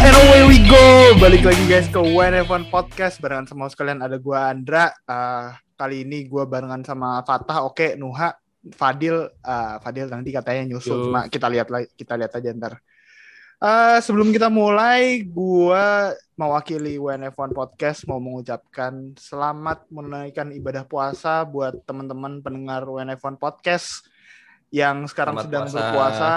[0.00, 1.12] and away we go.
[1.20, 4.94] Balik lagi guys ke One F1 Podcast barengan sama sekalian ada gua Andra.
[5.04, 8.32] Uh, kali ini gua barengan sama Fatah, oke, Nuha,
[8.72, 11.04] Fadil, uh, Fadil nanti katanya nyusul, Yo.
[11.10, 12.74] cuma kita lihat lagi, kita lihat aja ntar.
[13.62, 21.76] Uh, sebelum kita mulai, gua mewakili WNF1 Podcast mau mengucapkan selamat menunaikan ibadah puasa buat
[21.84, 24.06] teman-teman pendengar WNF1 Podcast
[24.72, 25.76] yang sekarang Selamat sedang puasa.
[25.76, 26.32] berpuasa.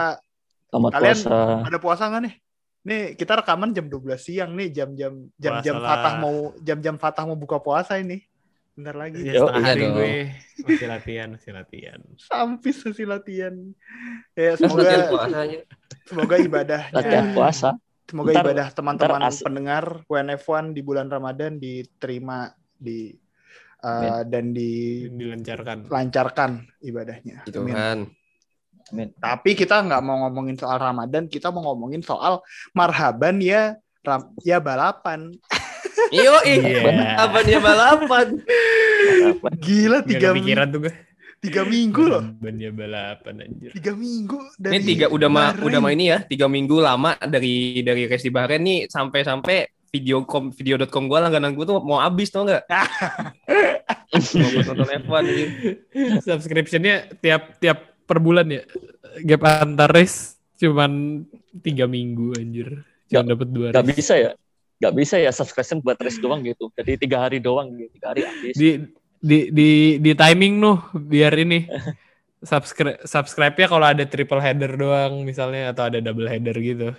[0.67, 1.38] Selamat Kalian puasa.
[1.72, 2.36] ada puasa nggak nih?
[2.85, 7.58] Nih kita rekaman jam 12 siang nih jam-jam jam-jam Fatah mau jam-jam Fatah mau buka
[7.58, 8.21] puasa ini.
[8.75, 9.23] Bentar lagi.
[9.23, 9.95] Ya, setengah iya hari dong.
[9.95, 10.13] gue
[10.67, 11.99] masih latihan, masih latihan.
[12.20, 13.55] Sampis hasil latihan.
[14.38, 15.59] Ya semoga puasanya.
[16.05, 17.70] semoga ibadahnya Latihan puasa.
[18.05, 23.09] semoga Ntar- ibadah teman-teman pendengar WNF1 di bulan Ramadan diterima di
[23.81, 25.89] uh, dan Dilancarkan.
[25.89, 26.52] dilancarkan
[26.86, 27.47] ibadahnya.
[27.49, 27.73] Gitu Amin.
[27.73, 27.99] kan.
[28.89, 29.09] Amin.
[29.17, 34.61] Tapi kita nggak mau ngomongin soal Ramadan, kita mau ngomongin soal marhaban ya ram, ya
[34.61, 35.33] balapan.
[36.14, 37.17] Iyo, Iya.
[37.17, 38.38] apa dia balapan?
[39.58, 40.94] Gila tiga, kepikiran tuh gue.
[41.42, 42.22] tiga minggu loh.
[42.38, 43.73] Ban ya balapan anjir.
[43.73, 45.66] Tiga minggu Ini dari tiga udah ma, Bahrain.
[45.66, 49.58] udah ma ini ya, tiga minggu lama dari dari race di Bahrain nih sampai-sampai
[49.89, 52.66] video.com video.com gua langganan gua tuh mau habis tau nggak?
[54.38, 55.45] mau nonton F1 gitu.
[56.22, 58.61] Subscriptionnya tiap tiap per bulan ya.
[59.22, 61.23] Gap antar race cuman
[61.59, 62.86] tiga minggu anjir.
[63.06, 63.98] Cuma dapat dua Gak race.
[63.98, 64.31] bisa ya.
[64.75, 66.72] Gak bisa ya subscription buat race doang gitu.
[66.72, 67.92] Jadi tiga hari doang gitu.
[67.94, 68.53] Tiga hari habis.
[68.53, 68.70] Di
[69.17, 71.66] di di di timing nuh biar ini
[72.45, 76.94] subscribe subscribe-nya kalau ada triple header doang misalnya atau ada double header gitu.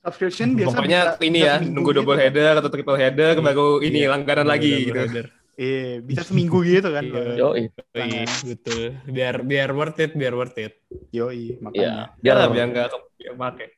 [0.00, 2.24] subscription biasa Pokoknya bisa- ini ya, nunggu double gitu.
[2.24, 4.96] header atau triple header baru ini Iya, langganan Double lagi gitu.
[4.96, 5.26] header.
[5.60, 7.04] Iya, bisa seminggu gitu kan.
[7.04, 7.36] Iya.
[7.36, 8.96] Yo, Iya, betul.
[9.04, 10.80] Biar biar worth it, biar worth it.
[11.10, 11.60] Yoi, Iya.
[11.60, 11.92] makanya.
[12.16, 13.68] Biar Biar biar nggak ke- biar pakai.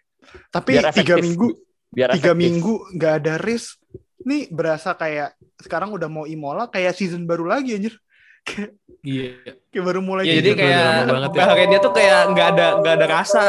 [0.48, 1.46] Tapi biar tiga minggu,
[1.90, 2.38] biar tiga efektif.
[2.38, 3.74] minggu nggak ada race.
[4.22, 7.98] Nih berasa kayak sekarang udah mau Imola kayak season baru lagi anjir.
[8.42, 9.34] Kayak, Iya.
[9.68, 10.60] kayak baru mulai Ya, jadi season.
[10.62, 11.38] kayak banget ya.
[11.42, 13.42] Bahrainnya tuh kayak nggak ada nggak ada rasa.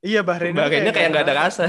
[0.00, 1.64] Iya Bahrain Bahrainnya kayak nggak ada rasa.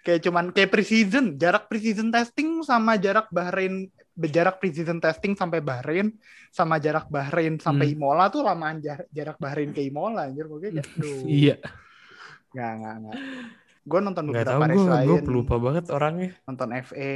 [0.00, 6.14] kayak cuman kayak preseason jarak preseason testing sama jarak Bahrain jarak preseason testing sampai Bahrain
[6.48, 7.94] sama jarak Bahrain sampai Hmm.
[7.96, 11.56] Imola tuh lamaan jar- jarak Bahrain ke Imola anjir pokoknya kayak, aduh Iya.
[12.48, 13.16] nggak nggak nggak
[13.84, 16.30] gue nonton Nggak beberapa tahu race gue, gue lain pelupa banget orangnya.
[16.42, 17.12] nonton FE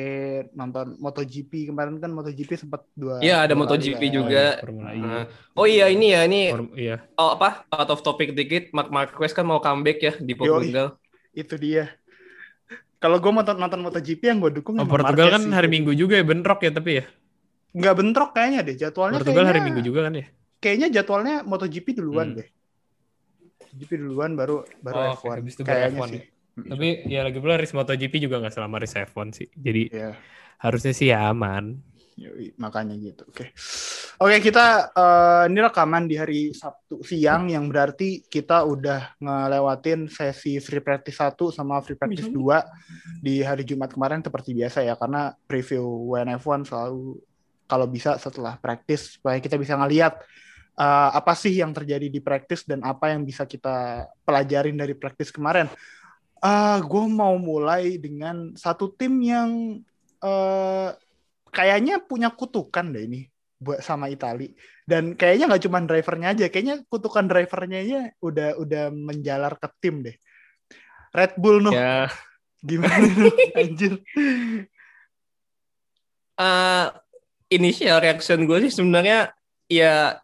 [0.52, 4.12] nonton MotoGP kemarin kan MotoGP sempat dua Iya ada dua MotoGP kan.
[4.12, 4.44] juga.
[4.60, 4.98] Formula E.
[4.98, 7.00] Nah, Oh iya ini ya ini Form- iya.
[7.14, 10.34] oh apa out of topic dikit Mark Marquez kan mau comeback ya di.
[10.34, 11.00] Portugal.
[11.30, 11.88] itu dia
[12.98, 15.54] kalau gue nonton nonton MotoGP yang gue dukung Oh, Portugal Marquez kan sih.
[15.54, 17.04] hari Minggu juga ya bentrok ya tapi ya.
[17.70, 20.26] nggak bentrok kayaknya deh jadwalnya Portugal hari kayaknya- Minggu juga kan ya.
[20.58, 22.38] kayaknya jadwalnya MotoGP duluan Hmm.
[22.38, 22.48] deh.
[23.60, 25.34] MotoGP duluan baru baru Oh, F1.
[25.36, 26.22] habis itu kayaknya F1 sih.
[26.58, 29.46] Tapi ya lagi pula race MotoGP juga nggak selama race F1 sih.
[29.52, 30.18] Jadi Iya,
[30.58, 31.78] harusnya sih ya aman.
[32.16, 33.22] yoi, makanya gitu.
[33.24, 33.54] Oke.
[34.18, 40.58] Oke, kita eh, ini rekaman di hari Sabtu siang yang berarti kita udah ngelewatin sesi
[40.58, 45.38] free practice 1 sama free practice 2 di hari Jumat kemarin seperti biasa ya karena
[45.46, 47.22] preview WNF1 selalu
[47.70, 50.18] kalau bisa setelah practice supaya kita bisa ngeliat
[50.74, 55.30] eh, apa sih yang terjadi di practice dan apa yang bisa kita pelajarin dari practice
[55.30, 55.70] kemarin.
[56.42, 59.78] Ah, gue mau mulai dengan satu tim yang
[60.26, 60.90] eh,
[61.54, 63.22] kayaknya punya kutukan deh ini
[63.58, 64.54] buat sama Itali
[64.86, 70.06] dan kayaknya nggak cuma drivernya aja, kayaknya kutukan drivernya aja udah udah menjalar ke tim
[70.06, 70.16] deh.
[71.10, 72.06] Red Bull noh, Ya
[72.62, 74.02] gimana noh, anjir?
[76.38, 76.86] eh,
[77.50, 79.32] initial reaction gue sih sebenarnya
[79.68, 80.16] ya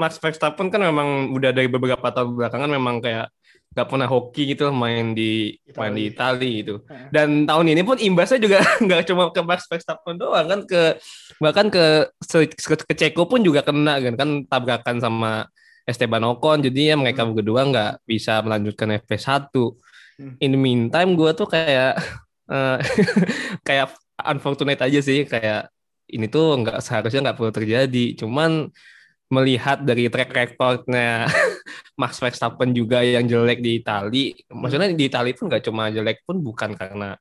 [0.00, 3.28] Max Verstappen kan memang udah dari beberapa tahun belakangan memang kayak
[3.72, 6.84] gak pernah hoki gitu main di main di Itali gitu.
[7.08, 11.00] Dan tahun ini pun imbasnya juga nggak cuma ke Max Verstappen doang kan ke
[11.40, 15.48] bahkan ke ke, ke Ceko pun juga kena kan kan tabrakan sama
[15.82, 17.34] Esteban Ocon jadinya mereka Hmm.
[17.34, 19.50] berdua nggak bisa melanjutkan FP1.
[20.20, 20.34] Hmm.
[20.38, 21.98] In the meantime gue tuh kayak
[22.54, 22.78] eh,
[23.66, 25.72] kayak unfortunate aja sih kayak
[26.12, 28.04] ini tuh nggak seharusnya nggak perlu terjadi.
[28.20, 28.68] Cuman
[29.32, 31.24] melihat dari track recordnya
[32.00, 36.36] Max Verstappen juga yang jelek di Itali, maksudnya di Itali pun nggak cuma jelek pun
[36.44, 37.16] bukan karena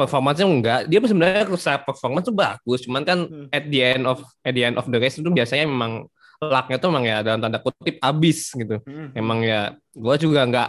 [0.00, 3.52] performanya enggak, dia sebenarnya secara performance tuh bagus, cuman kan Hmm.
[3.52, 6.08] at the end of at the end of the race itu biasanya memang
[6.40, 8.80] lucknya tuh memang ya dalam tanda kutip abis gitu.
[8.80, 9.12] Hmm.
[9.12, 10.68] Emang ya gue juga nggak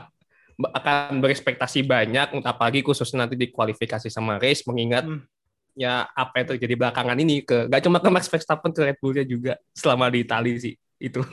[0.62, 5.24] akan berekspektasi banyak, apalagi khususnya nanti di kualifikasi sama race, mengingat Hmm.
[5.78, 9.24] Ya apa yang terjadi belakangan ini ke gak cuma ke Max Verstappen ke Red Bullnya
[9.24, 11.24] juga selama di Itali sih itu.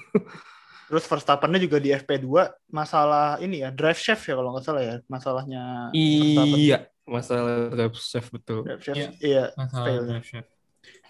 [0.88, 4.94] Terus Verstappen-nya juga di FP2 masalah ini ya drive shaft ya kalau nggak salah ya
[5.05, 5.62] masalahnya.
[5.93, 8.64] Iya, masalah drive shaft betul.
[8.64, 9.08] Drive shaft, Iya.
[9.20, 10.02] iya Masalah fail.
[10.08, 10.49] drive shaft.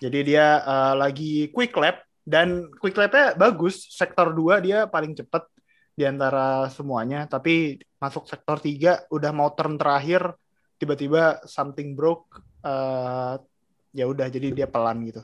[0.03, 3.87] Jadi dia uh, lagi quick lap dan quick lapnya bagus.
[3.95, 5.47] Sektor 2 dia paling cepat
[5.95, 7.31] di antara semuanya.
[7.31, 10.35] Tapi masuk sektor 3 udah mau turn terakhir
[10.83, 12.43] tiba-tiba something broke.
[12.65, 13.35] Uh,
[13.93, 15.23] ya udah jadi dia pelan gitu.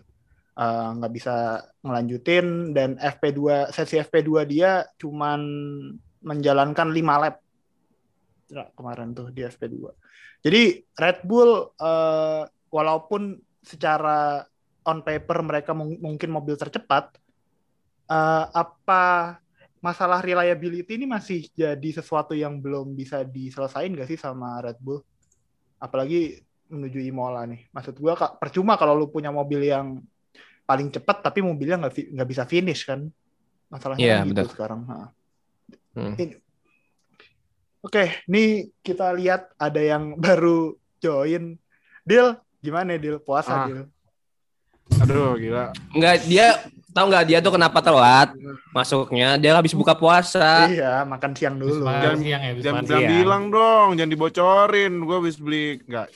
[0.55, 5.43] Uh, nggak bisa ngelanjutin dan FP2 sesi FP2 dia cuman
[6.23, 7.43] menjalankan 5 lap
[8.53, 9.89] Ya, kemarin tuh di FP2.
[10.45, 14.45] Jadi Red Bull uh, walaupun secara
[14.85, 17.17] on paper mereka mung- mungkin mobil tercepat,
[18.05, 19.41] eh, apa
[19.81, 25.01] masalah reliability ini masih jadi sesuatu yang belum bisa diselesain gak sih sama Red Bull?
[25.81, 27.69] Apalagi menuju Imola nih.
[27.70, 30.00] Maksud gua kak, percuma kalau lu punya mobil yang
[30.64, 33.05] paling cepat tapi mobilnya nggak nggak bisa finish kan?
[33.69, 34.81] Masalahnya Iya, kan gitu sekarang.
[35.94, 36.14] Hmm.
[36.16, 36.40] Ini-
[37.81, 41.61] Oke, nih kita lihat ada yang baru join.
[42.00, 43.16] Deal, gimana Deal?
[43.19, 43.66] Puasa Ah.
[43.66, 43.84] Deal?
[45.00, 45.72] Aduh, gila.
[45.90, 48.32] Enggak dia tahu nggak dia tuh kenapa telat
[48.70, 49.37] masuknya?
[49.37, 50.64] Dia habis buka puasa.
[50.66, 51.82] Iya, makan siang dulu.
[51.82, 53.08] makan Jangan- siang ya, Jangan siang.
[53.11, 54.93] bilang dong, jangan dibocorin.
[54.99, 56.08] Gue habis beli enggak.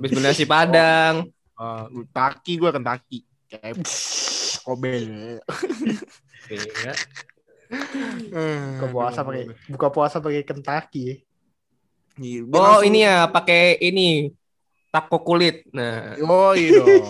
[0.00, 1.28] Beli nasi padang.
[1.58, 3.18] Uh, taki gue Kentucky.
[3.50, 3.82] Kayak
[4.62, 4.94] Kobe.
[6.48, 6.92] Iya.
[8.78, 11.24] Buka puasa pakai buka puasa pakai Kentucky.
[12.20, 14.28] Iya, Oh langsung- ini ya pakai ini
[14.92, 15.64] taco kulit.
[15.72, 17.04] Nah, Yoi dong.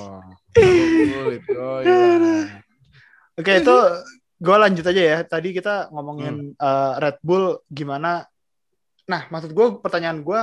[0.52, 2.44] Kulit, yoi lah.
[3.34, 3.76] Oke, itu
[4.38, 5.18] gue lanjut aja ya.
[5.24, 8.22] Tadi kita ngomongin uh, Red Bull gimana.
[9.08, 10.40] Nah, maksud gue pertanyaan gue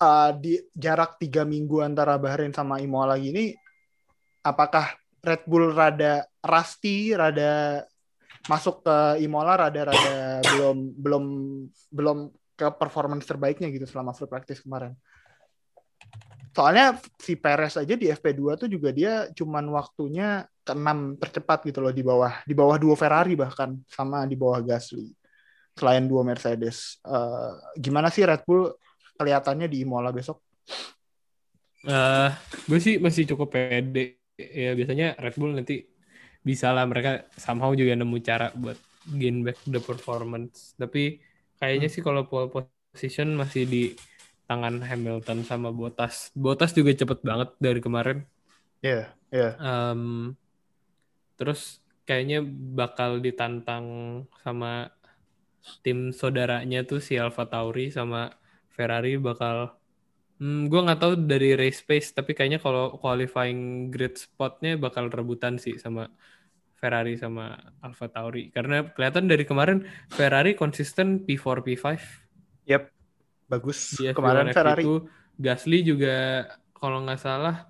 [0.00, 3.52] uh, di jarak tiga minggu antara Bahrain sama Imola gini,
[4.40, 7.84] apakah Red Bull rada rusty, rada
[8.48, 11.24] masuk ke Imola, rada-rada belum belum
[11.92, 12.18] belum
[12.56, 14.96] ke performance terbaiknya gitu selama free practice kemarin.
[16.50, 21.94] Soalnya si Perez aja di FP2 tuh juga dia cuman waktunya ke-6 tercepat gitu loh
[21.94, 25.14] di bawah di bawah dua Ferrari bahkan sama di bawah Gasly.
[25.78, 26.98] Selain dua Mercedes.
[27.06, 28.66] Eh, gimana sih Red Bull
[29.20, 30.40] kelihatannya di Imola besok?
[31.84, 32.30] Eh,
[32.64, 34.20] gue sih masih cukup pede.
[34.40, 35.84] Ya biasanya Red Bull nanti
[36.40, 38.80] bisa lah mereka somehow juga nemu cara buat
[39.12, 40.72] gain back the performance.
[40.80, 41.20] Tapi
[41.60, 43.82] kayaknya sih kalau pole position masih di
[44.48, 46.32] tangan Hamilton sama Bottas.
[46.32, 48.24] Bottas juga cepet banget dari kemarin.
[48.80, 49.50] Iya, iya.
[49.60, 50.34] Em,
[51.36, 52.42] terus kayaknya
[52.74, 53.86] bakal ditantang
[54.40, 54.90] sama
[55.84, 58.32] tim saudaranya tuh si Alfa Tauri sama
[58.70, 59.74] Ferrari bakal
[60.36, 65.56] hmm, gue nggak tahu dari race pace tapi kayaknya kalau qualifying grid spotnya bakal rebutan
[65.56, 66.08] sih sama
[66.72, 71.86] Ferrari sama Alfa Tauri karena kelihatan dari kemarin Ferrari konsisten P4 P5
[72.64, 72.82] Yep.
[73.46, 73.98] Bagus.
[73.98, 74.90] di F1 Kemarin Ferrari F2
[75.36, 77.66] Gasly juga kalau nggak salah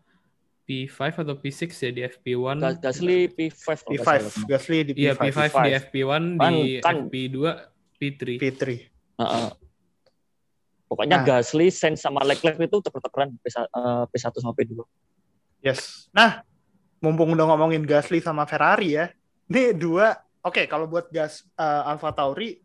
[0.63, 4.33] P5 atau P6 ya di FP1 Gas- Gasly P5 kalau nggak P5, salah.
[4.47, 7.37] Gasly di Iya P5, P5, di FP1 Kan- di kan- FP2
[7.97, 8.23] P3.
[8.39, 8.63] P3.
[9.19, 9.47] Heeh.
[10.91, 11.39] Pokoknya Nah.
[11.39, 14.83] Gasly, Sainz sama Leclerc itu tuker-tukeran P1, eh, P1 sama P2.
[15.63, 16.11] Yes.
[16.11, 16.43] Nah,
[16.99, 19.07] mumpung udah ngomongin Gasly sama Ferrari ya.
[19.47, 22.59] Ini dua, oke kalau buat gas eh, Alfa Tauri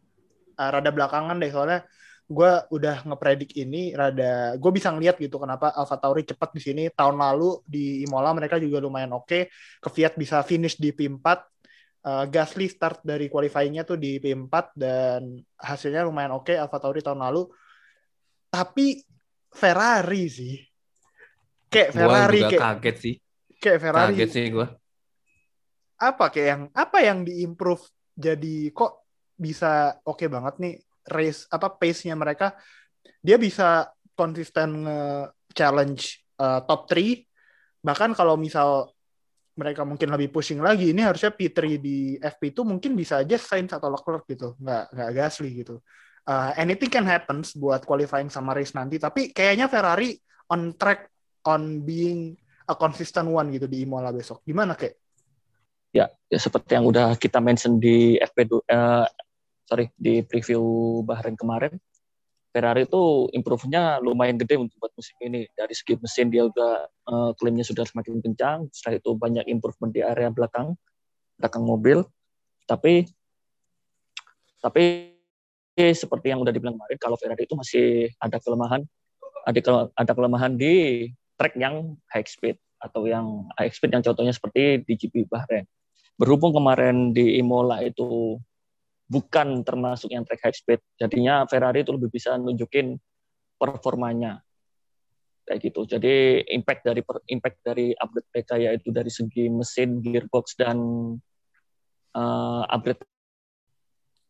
[0.57, 1.85] eh, rada belakangan deh soalnya
[2.25, 6.83] gue udah ngepredik ini rada gue bisa ngeliat gitu kenapa Alfa Tauri cepat di sini
[6.89, 11.21] tahun lalu di Imola mereka juga lumayan oke Kvyat bisa finish di P4
[12.05, 17.17] Eh, Gasly start dari qualifyingnya tuh di P4 dan hasilnya lumayan oke Alfa Tauri tahun
[17.17, 17.49] lalu
[18.55, 19.03] tapi
[19.51, 20.55] Ferrari sih.
[21.67, 23.15] Kayak Gua Ferrari juga kayak kaget sih.
[23.59, 24.13] kayak Ferrari.
[24.15, 24.67] Kaget sih gua.
[25.95, 27.79] apa kayak yang apa yang diimprove
[28.19, 29.07] jadi kok
[29.39, 30.73] bisa oke banget nih
[31.07, 32.55] race apa pace-nya mereka?
[33.23, 36.03] Dia bisa konsisten nge-challenge
[36.39, 38.91] uh, top 3 bahkan kalau misal
[39.55, 43.71] mereka mungkin lebih pushing lagi ini harusnya P3 di FP itu mungkin bisa aja Sainz
[43.71, 44.55] atau Leclerc gitu.
[44.59, 45.79] Nggak nggak Gasly gitu
[46.25, 50.17] Uh, anything can happen buat qualifying sama race nanti tapi kayaknya Ferrari
[50.49, 51.13] on track
[51.45, 52.33] on being
[52.65, 54.97] a consistent one gitu di Imola besok gimana kayak
[55.95, 59.07] Ya, ya seperti yang udah kita mention di FP2 eh,
[59.63, 60.59] sorry di preview
[61.07, 61.71] Bahrain kemarin.
[62.51, 65.47] Ferrari itu improve-nya lumayan gede untuk buat musim ini.
[65.55, 68.67] Dari segi mesin dia udah eh, klaimnya sudah semakin kencang.
[68.75, 70.75] Setelah itu banyak improvement di area belakang
[71.39, 72.03] belakang mobil.
[72.67, 73.07] Tapi
[74.59, 75.14] tapi
[75.75, 78.81] seperti yang udah dibilang kemarin kalau Ferrari itu masih ada kelemahan
[79.45, 79.59] ada
[79.93, 81.05] ada kelemahan di
[81.37, 85.69] track yang high speed atau yang high speed yang contohnya seperti di GP Bahrain.
[86.15, 88.39] Berhubung kemarin di Imola itu
[89.05, 92.97] bukan termasuk yang track high speed, jadinya Ferrari itu lebih bisa nunjukin
[93.61, 94.41] performanya.
[95.45, 95.85] kayak gitu.
[95.85, 100.77] Jadi impact dari impact dari upgrade mereka yaitu dari segi mesin, gearbox dan
[102.17, 103.05] eh, upgrade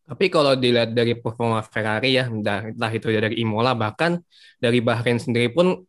[0.06, 4.22] Tapi kalau dilihat dari performa Ferrari ya, entah, itu dari Imola bahkan
[4.62, 5.82] dari Bahrain sendiri pun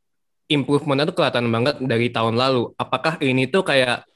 [0.49, 2.73] improvementnya tuh kelihatan banget dari tahun lalu.
[2.81, 4.09] Apakah ini tuh kayak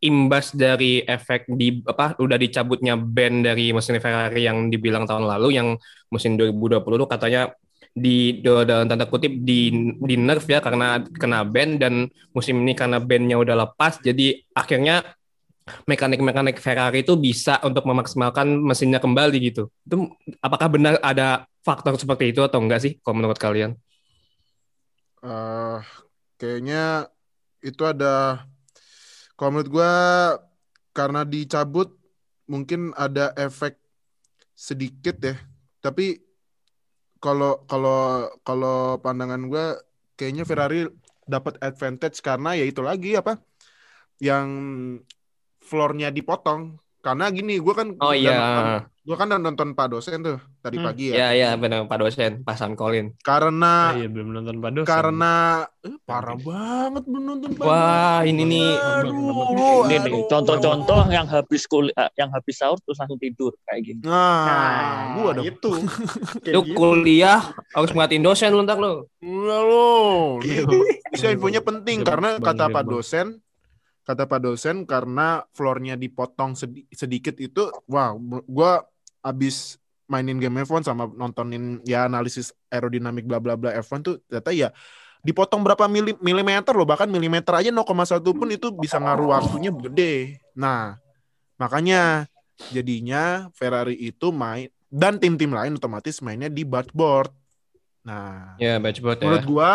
[0.00, 5.60] imbas dari efek di apa udah dicabutnya ban dari mesin Ferrari yang dibilang tahun lalu
[5.60, 5.76] yang
[6.08, 7.52] musim 2020 tuh katanya
[7.90, 13.02] di dalam tanda kutip di di nerf ya karena kena ban dan musim ini karena
[13.02, 15.04] bannya udah lepas jadi akhirnya
[15.86, 19.70] mekanik-mekanik Ferrari itu bisa untuk memaksimalkan mesinnya kembali gitu.
[19.86, 20.10] Itu
[20.42, 23.76] apakah benar ada faktor seperti itu atau enggak sih kalau menurut kalian?
[25.20, 25.76] Eh,
[26.40, 27.12] kayaknya
[27.60, 28.40] itu ada
[29.36, 29.90] kalau menurut gua
[30.96, 31.88] karena dicabut
[32.48, 33.76] mungkin ada efek
[34.56, 35.36] sedikit ya.
[35.84, 36.20] Tapi
[37.20, 39.64] kalau kalau kalau pandangan gua
[40.16, 40.88] kayaknya Ferrari
[41.28, 43.38] dapat advantage karena ya itu lagi apa
[44.20, 44.48] yang
[45.70, 48.84] floornya dipotong karena gini gua kan Oh udah iya.
[49.00, 50.84] gua kan udah nonton Pak dosen tuh tadi Hmm.
[50.84, 53.16] pagi ya Ya ya benar Pak dosen, Pak Colin.
[53.20, 54.90] karena Ah, iya belum nonton Pak dosen.
[54.90, 55.32] karena
[55.80, 58.68] eh, parah banget belum nonton Pak Wah, ini nih.
[60.28, 64.00] Contoh-contoh yang habis kuliah yang habis sahur terus langsung tidur kayak gini.
[64.04, 65.44] Nah, gua dong.
[65.46, 65.70] itu.
[66.44, 66.76] Kayak Lu gitu.
[66.76, 67.40] kuliah
[67.72, 69.08] harus ngeliatin dosen lu ntar lu.
[69.24, 70.36] Lo.
[70.40, 70.76] Itu
[71.08, 73.40] bisa infonya penting karena kata Pak dosen
[74.02, 78.82] kata Pak dosen karena floornya dipotong sedi- sedikit itu wah gua
[79.20, 79.76] abis
[80.06, 84.68] mainin game F1 sama nontonin ya analisis aerodinamik bla bla bla F1 tuh ternyata ya
[85.20, 87.84] dipotong berapa mili- milimeter loh bahkan milimeter aja 0,1
[88.32, 90.40] pun itu bisa ngaruh waktunya gede.
[90.56, 90.96] Nah,
[91.54, 92.24] makanya
[92.72, 97.30] jadinya Ferrari itu main dan tim-tim lain otomatis mainnya di bargeboard.
[98.00, 99.28] Nah, Ya, batchboard ya.
[99.28, 99.70] menurut gua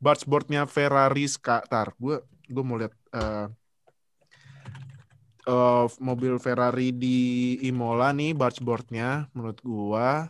[0.00, 3.46] bargeboardnya Ferrari sekarang gua gua mau lihat eh
[5.46, 7.18] eh, mobil Ferrari di
[7.68, 10.28] Imola nih bargeboardnya menurut gua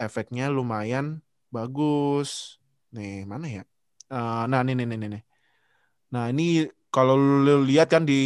[0.00, 1.20] efeknya lumayan
[1.52, 2.58] bagus.
[2.96, 3.62] Nih mana ya?
[4.12, 5.22] Eh, nah nih nih nih nih
[6.12, 8.20] nah ini kalau lu lihat kan di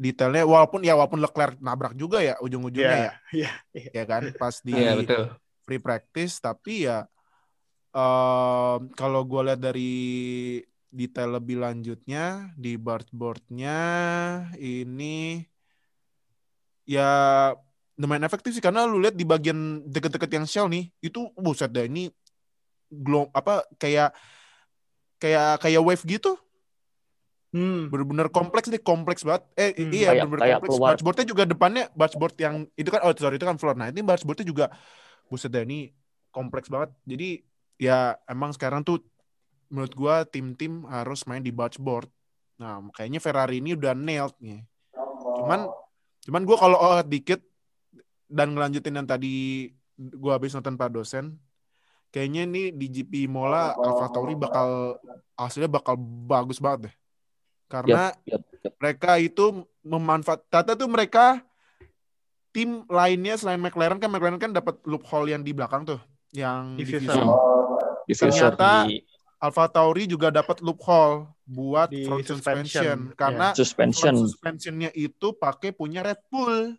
[0.00, 3.12] detailnya walaupun ya walaupun Leclerc nabrak juga ya ujung-ujungnya Iya, ya.
[3.36, 3.50] iya.
[3.92, 4.22] ya kan?
[4.40, 5.24] Pas di Iya, betul.
[5.68, 7.04] free practice tapi ya
[7.92, 9.92] em, kalau gue lihat dari
[10.88, 12.24] detail lebih lanjutnya
[12.54, 13.78] di bargeboardnya
[14.54, 15.44] ini
[16.84, 17.52] ya
[17.96, 21.82] lumayan efektif sih karena lu lihat di bagian deket-deket yang shell nih itu buset dah
[21.82, 22.12] ini
[22.86, 24.14] glow apa kayak
[25.18, 26.36] kayak kayak wave gitu
[27.46, 27.88] Hmm.
[27.88, 29.88] bener-bener kompleks nih kompleks banget eh Hmm.
[29.88, 30.88] iya Kayak- bener-bener kayak kompleks keluar.
[30.92, 34.44] bargeboardnya juga depannya bargeboard yang itu kan oh sorry itu kan floor nah ini bargeboardnya
[34.44, 34.66] juga
[35.26, 35.88] buset dah ini
[36.28, 37.40] kompleks banget jadi
[37.78, 39.00] ya emang sekarang tuh
[39.68, 42.08] menurut gua tim-tim harus main di bargeboard
[42.56, 44.64] nah kayaknya Ferrari ini udah nailed nih
[45.42, 45.68] cuman
[46.24, 47.42] cuman gua kalau oh dikit
[48.26, 51.36] dan ngelanjutin yang tadi gua habis nonton Pak dosen
[52.10, 54.96] kayaknya ini di GP Mola Alfa Tauri bakal
[55.36, 56.94] hasilnya bakal bagus banget deh
[57.66, 58.42] karena Yap, yap.
[58.78, 61.42] mereka itu memanfaat tata tuh mereka
[62.54, 66.00] tim lainnya selain McLaren kan McLaren kan dapat loophole yang di belakang tuh
[66.32, 67.04] yang Diffuser.
[67.04, 67.24] diffuser.
[68.06, 68.28] Diffuser.
[68.54, 69.02] Ternyata Di-
[69.36, 72.64] Alfa Tauri juga dapat loophole buat Di front suspension.
[72.64, 74.14] suspension, karena suspension.
[74.16, 76.72] front suspensionnya itu pakai punya Red Bull.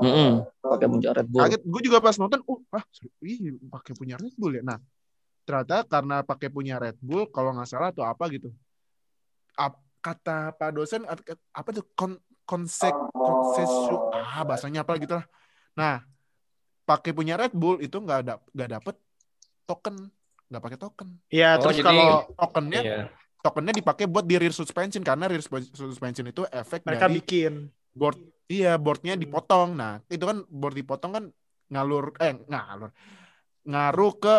[0.00, 0.30] Mm-mm.
[0.62, 1.42] Pakai puncak Red Bull.
[1.44, 2.84] Kaget, gue juga pas nonton, uh, ah,
[3.20, 4.62] ih, pakai punya Red Bull ya.
[4.64, 4.78] Nah,
[5.44, 8.48] ternyata karena pakai punya Red Bull, kalau nggak salah atau apa gitu,
[9.58, 11.04] Ap- kata Pak dosen
[11.52, 12.16] apa tuh kon
[12.48, 15.26] konsek konsesu ah bahasanya apa gitu lah.
[15.76, 16.00] Nah,
[16.88, 18.94] pakai punya Red Bull itu nggak ada nggak dapet
[19.68, 20.08] token,
[20.50, 21.08] nggak pakai token.
[21.26, 22.98] Iya, Oh, terus jadi- kalau Tokennya Iya.
[23.40, 27.52] tokennya dipakai buat di rear suspension karena rear suspe- suspension itu efek mereka dari bikin
[27.90, 31.24] board iya boardnya dipotong nah itu kan board dipotong kan
[31.66, 32.90] ngalur eh ngalur
[33.62, 34.34] ngaruh ke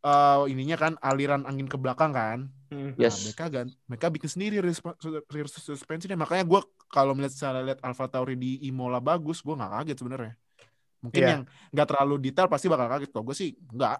[0.00, 2.94] eh, ininya kan aliran angin ke belakang kan Hmm.
[2.94, 3.26] nah, Yes.
[3.26, 4.96] mereka kan mereka bikin sendiri rear, susp-
[5.28, 9.72] rear suspensionnya makanya gue kalau melihat secara lihat Alfa Tauri di Imola bagus gue nggak
[9.82, 10.32] kaget sebenarnya
[11.00, 11.28] mungkin Iya.
[11.28, 13.98] yang nggak terlalu detail pasti bakal kaget kalau gue sih nggak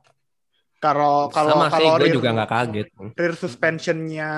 [0.82, 2.86] kalau kalau kalau gue rear- juga nggak kaget.
[3.18, 4.30] rear suspensionnya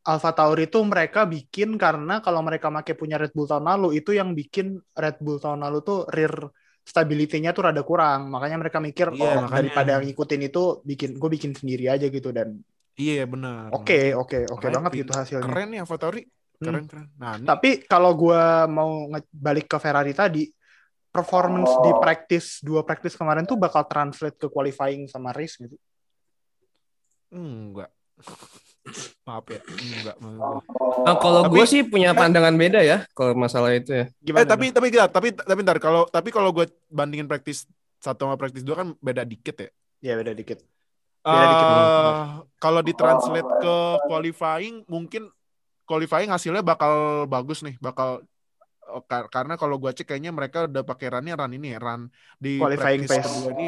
[0.00, 4.10] Alfa Tauri itu mereka bikin karena kalau mereka pakai punya Red Bull tahun lalu itu
[4.16, 6.34] yang bikin Red Bull tahun lalu tuh rear
[6.80, 8.32] stability-nya tuh rada kurang.
[8.32, 9.56] Makanya mereka mikir Iya, oh, makanya.
[9.60, 12.48] daripada ngikutin itu bikin gue bikin sendiri aja gitu dan
[12.96, 15.44] iya benar oke oke oke Makanya banget gitu hasilnya.
[15.46, 16.22] Keren nih Alfa Tauri.
[16.60, 17.06] Keren keren.
[17.16, 18.90] Nah ini tapi kalau gue mau
[19.32, 20.44] balik ke Ferrari tadi
[21.10, 25.74] performance di practice dua practice kemarin tuh bakal translate ke qualifying sama race gitu
[27.30, 27.90] Enggak.
[29.28, 30.16] Maaf ya, enggak.
[30.18, 30.64] gua.
[31.04, 34.04] Nah, kalau gue sih punya pandangan beda ya kalau masalah itu ya.
[34.18, 34.42] Gimana?
[34.42, 37.68] Eh tapi tapi tapi tapi tapi ntar kalau tapi kalau gue bandingin praktis
[38.00, 39.70] satu sama praktis dua kan beda dikit ya.
[40.00, 40.64] Ya beda dikit.
[41.20, 41.66] Beda dikit.
[41.68, 42.14] Eh,
[42.56, 43.76] kalau ditranslate ke
[44.08, 45.28] qualifying mungkin
[45.84, 48.29] qualifying hasilnya bakal bagus nih, bakal eh,
[49.00, 52.56] kar- karena kalau gua cek kayaknya mereka udah pakai runnya run ini ya, run di
[52.56, 53.30] Qualifying practice pace.
[53.38, 53.66] kedua ini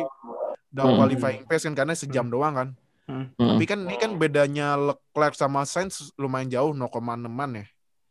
[0.73, 0.97] udah Hmm.
[0.97, 2.69] qualifying pace kan karena sejam doang kan.
[3.03, 3.27] Hmm.
[3.35, 7.67] Tapi kan ini kan bedanya Leclerc sama Sainz lumayan jauh 0,6an ya.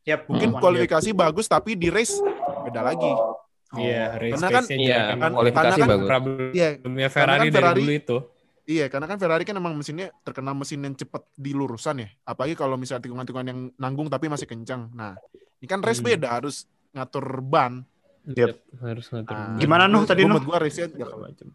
[0.08, 0.27] Yap.
[0.27, 0.60] Mungkin Hmm.
[0.60, 2.15] kualifikasi bagus tapi di race
[2.62, 3.12] beda lagi.
[3.72, 5.32] Iya, race Karena kan- Iya, emang.
[5.32, 6.51] kualifikasi karena kan- bagus.
[6.51, 8.18] Iya, Problemnya Ferrari, kan Ferrari- dari dulu itu.
[8.62, 12.10] Iya, karena kan Ferrari kan emang mesinnya terkenal mesin yang cepat di lurusan ya.
[12.22, 14.91] Apalagi kalau misalnya tikungan-tikungan yang nanggung tapi masih kencang.
[14.91, 15.15] Nah,
[15.58, 16.13] ini kan race Hmm.
[16.13, 17.83] beda harus ngatur ban.
[18.27, 18.53] Yep.
[18.83, 19.33] Harus ngatur.
[19.33, 20.38] Nah, Gimana, Nuh, tadi, Nuh?
[20.43, 21.48] Gua nggak Segala macam.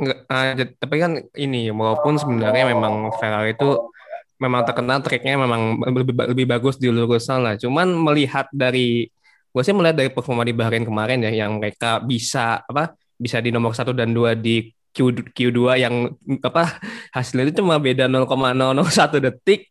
[0.00, 0.18] Nggak,
[0.56, 3.92] jad- tapi kan ini walaupun sebenarnya memang Ferrari itu
[4.40, 7.54] memang terkenal tracknya memang lebih, lebih bagus di lurusan lah.
[7.60, 9.04] Cuman melihat dari
[9.50, 13.52] gue sih melihat dari performa di Bahrain kemarin ya yang mereka bisa apa bisa di
[13.52, 15.94] nomor satu dan dua di Q, Q2 yang
[16.42, 16.80] apa
[17.14, 19.69] hasilnya itu cuma beda 0,001 detik.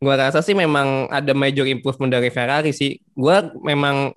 [0.00, 2.96] Gua rasa sih memang ada major improvement dari Ferrari sih.
[3.12, 4.16] Gua memang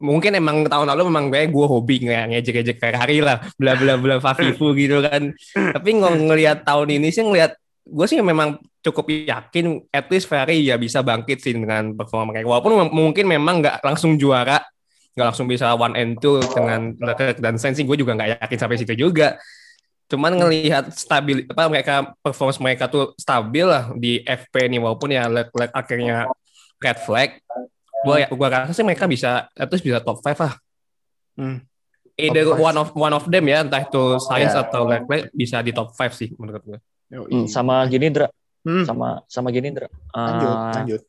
[0.00, 3.42] mungkin emang tahun lalu memang gue gue hobi nge- ngejek-ngejek Ferrari lah.
[3.60, 5.36] Bla bla bla Fafifu gitu kan.
[5.52, 10.64] Tapi ng ngelihat tahun ini sih ngelihat gue sih memang cukup yakin at least Ferrari
[10.64, 12.48] ya bisa bangkit sih dengan performa mereka.
[12.48, 14.64] Walaupun mungkin memang nggak langsung juara
[15.18, 18.58] nggak langsung bisa one and two dengan Leclerc dan Sainz sih gue juga nggak yakin
[18.62, 19.34] sampai situ juga
[20.08, 25.28] cuman ngelihat stabil apa mereka performance mereka tuh stabil lah di FP nih walaupun ya
[25.28, 26.24] Leclerc akhirnya
[26.78, 27.30] red flag
[28.00, 30.54] gua ya gua rasa sih mereka bisa at least bisa top 5 lah
[31.34, 31.62] Hmm.
[32.14, 32.64] either Top five.
[32.64, 34.64] one of one of them ya entah itu Sainz Ya.
[34.64, 37.30] atau Leclerc bisa di top 5 sih menurut gue Yoi.
[37.30, 38.26] Hmm, sama gini Indra,
[38.60, 38.84] Hmm.
[38.84, 39.86] sama sama gini Indra.
[40.10, 41.02] Lanjut, Eh, lanjut.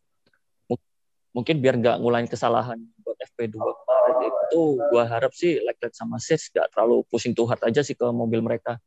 [1.29, 2.77] mungkin biar nggak ngulangin kesalahan
[3.09, 4.61] buat FP2 kemarin itu
[4.93, 8.39] gua harap sih Leclerc sama Sainz nggak terlalu pusing too hard aja sih ke mobil
[8.39, 8.77] mereka.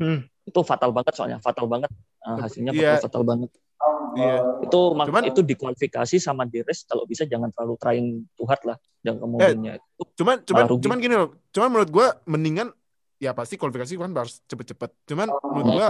[0.00, 0.24] Hmm.
[0.42, 1.92] Itu fatal banget soalnya, fatal banget.
[2.24, 2.96] Eh, hasilnya Iya.
[2.98, 3.52] fatal, banget.
[4.16, 4.64] Iya.
[4.64, 8.62] Itu mak- Cuman- itu dikualifikasi sama di race kalau bisa jangan terlalu trying too hard
[8.64, 9.72] lah jangan ke mobilnya.
[9.76, 10.82] Itu Cuman cuman rugi.
[10.88, 11.30] cuman gini loh.
[11.52, 12.72] Cuman menurut gua mendingan
[13.18, 14.90] ya pasti kualifikasi kan harus cepet-cepet.
[15.04, 15.88] Cuman menurut gua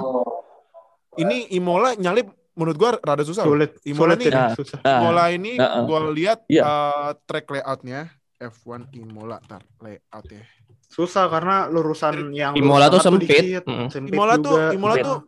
[1.16, 3.46] ini Imola nyalip menurut gua rada susah.
[3.46, 4.78] Sulit, Imola sulit nih, ini, Nah, susah.
[4.82, 5.82] nah, Imola ini Heeh.
[5.84, 6.62] gua lihat Iya.
[6.62, 8.00] eh, track layoutnya
[8.36, 10.42] F1 Imola tar layout ya.
[10.84, 13.28] Susah karena lurusan yang Imola tuh sempit.
[13.30, 13.88] dikit, Mm.
[13.88, 14.64] sempit Imola tuh juga.
[14.72, 15.06] Imola Sempit.
[15.06, 15.18] tuh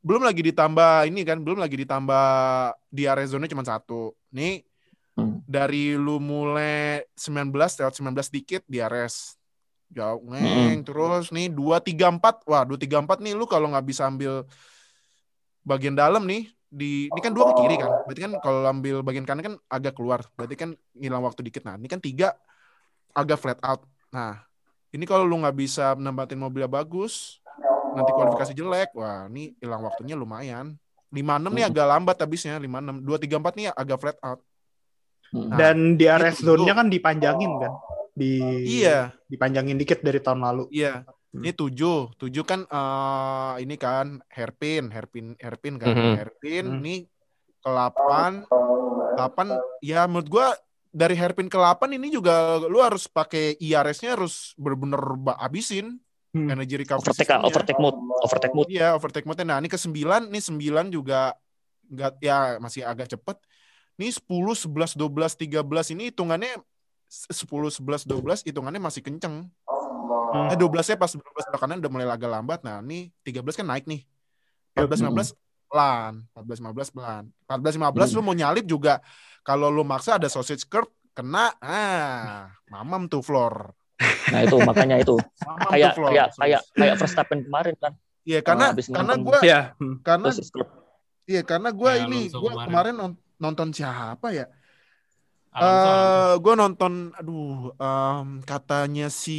[0.00, 2.26] belum lagi ditambah ini kan, belum lagi ditambah
[2.88, 4.14] di area zone cuma satu.
[4.30, 4.62] Nih
[5.12, 5.42] Hmm.
[5.44, 9.36] dari lu mulai 19 lewat 19 dikit di RS.
[9.90, 12.46] Jauh ngeng terus nih 2 3 4.
[12.46, 14.46] Wah, 2 3 4 nih lu kalau nggak bisa ambil
[15.60, 17.90] bagian dalam nih di ini kan dua ke kiri kan.
[18.06, 20.22] Berarti kan kalau ambil bagian kanan kan agak keluar.
[20.32, 21.66] Berarti kan ngilang waktu dikit.
[21.66, 22.38] Nah, ini kan tiga
[23.10, 23.82] agak flat out.
[24.08, 24.38] Nah,
[24.88, 27.42] ini kalau lu nggak bisa nempatin mobilnya bagus,
[27.92, 30.78] nanti kualifikasi jelek, wah ini hilang waktunya lumayan.
[31.10, 31.70] 56 nih Hmm.
[31.74, 33.02] agak lambat habisnya, 56.
[33.02, 34.40] 2 3 4 nih agak flat out.
[35.30, 35.50] Hmm.
[35.50, 36.46] Nah, Dan di RS itu.
[36.46, 37.72] zone-nya kan dipanjangin kan.
[38.10, 38.30] Di
[38.78, 40.70] Iya, dipanjangin dikit dari tahun lalu.
[40.70, 41.02] iya.
[41.30, 41.40] Hmm.
[41.40, 42.10] Ini 7.
[42.18, 45.88] 7 kan eh, ini kan hairpin, hairpin, hairpin kan.
[45.88, 46.14] Mhm.
[46.18, 46.82] Hairpin Hmm.
[46.82, 47.00] nih
[47.56, 48.42] ke 8.
[49.14, 49.46] 8
[49.78, 50.46] ya menurut gua
[50.90, 56.46] dari hairpin ke 8 ini juga lu harus pakai IRS-nya harus bener-bener ba- habisin Hmm.
[56.46, 57.46] energy recovery overtake system-nya.
[57.46, 58.70] overtake mode, overtake mode.
[58.70, 59.42] Iya, overtake mode.
[59.42, 61.34] Nah, ini ke 9, nih 9 juga
[61.86, 63.34] enggak ya masih agak cepet.
[63.98, 66.54] Nih 10, 11, 12, 13 ini hitungannya
[67.08, 67.34] 10,
[67.68, 69.50] 11, 12 hitungannya masih kenceng.
[70.10, 70.48] Hmm.
[70.48, 72.60] Eh 12-nya pas 12 belakangan udah mulai agak lambat.
[72.60, 74.02] Nah, ini 13 kan naik nih.
[74.74, 75.34] 14, 15
[75.66, 76.12] pelan.
[76.34, 77.22] 14, 15 pelan.
[77.46, 78.98] 14, 15 lu mau nyalip juga
[79.40, 83.74] kalau lu maksa ada sausage curve kena ah mamam tuh floor.
[84.30, 85.18] Nah itu makanya itu
[85.70, 87.92] kayak kayak kayak kayak Verstappen kemarin kan.
[88.22, 89.60] Iya, karena habis karena gua Iya.
[90.00, 90.28] karena
[91.24, 92.66] Iya karena gue Kayak ini gue kemarin.
[92.66, 94.50] kemarin non- nonton siapa ya?
[95.50, 95.90] Alonso.
[95.90, 99.38] Eh gue nonton, aduh, em, katanya si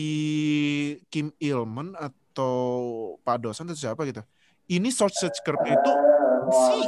[1.07, 2.55] Kim Ilman atau
[3.21, 4.19] Pak Dosan atau siapa gitu.
[4.67, 5.91] Ini sausage curve itu
[6.45, 6.79] besi,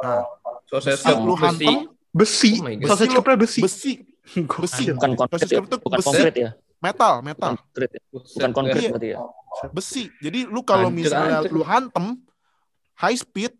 [0.00, 0.24] nah,
[0.64, 1.44] Sausage besi lu besi.
[1.44, 1.74] hantem,
[2.10, 2.50] Besi.
[2.56, 2.88] Oh.
[2.88, 3.60] Sausage Besi curve besi.
[3.60, 3.92] besi,
[4.36, 6.06] besi, bukan konkret ya, curve bukan besi.
[6.06, 8.90] konkret ya, metal, metal, bukan konkret ya, bukan konkret Iya.
[8.90, 9.18] berarti ya.
[9.72, 10.02] besi.
[10.20, 12.20] Jadi lu kalau misalnya lu hantem
[12.96, 13.52] high speed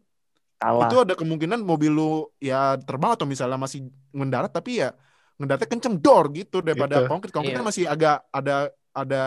[0.56, 0.88] Kalah.
[0.88, 4.96] itu ada kemungkinan mobil lu ya terbang atau misalnya masih mendarat tapi ya
[5.36, 7.08] ngedaratnya kenceng door gitu daripada Gitu.
[7.08, 7.58] konkret konkret Iya.
[7.60, 8.56] kan masih agak ada
[8.90, 9.22] ada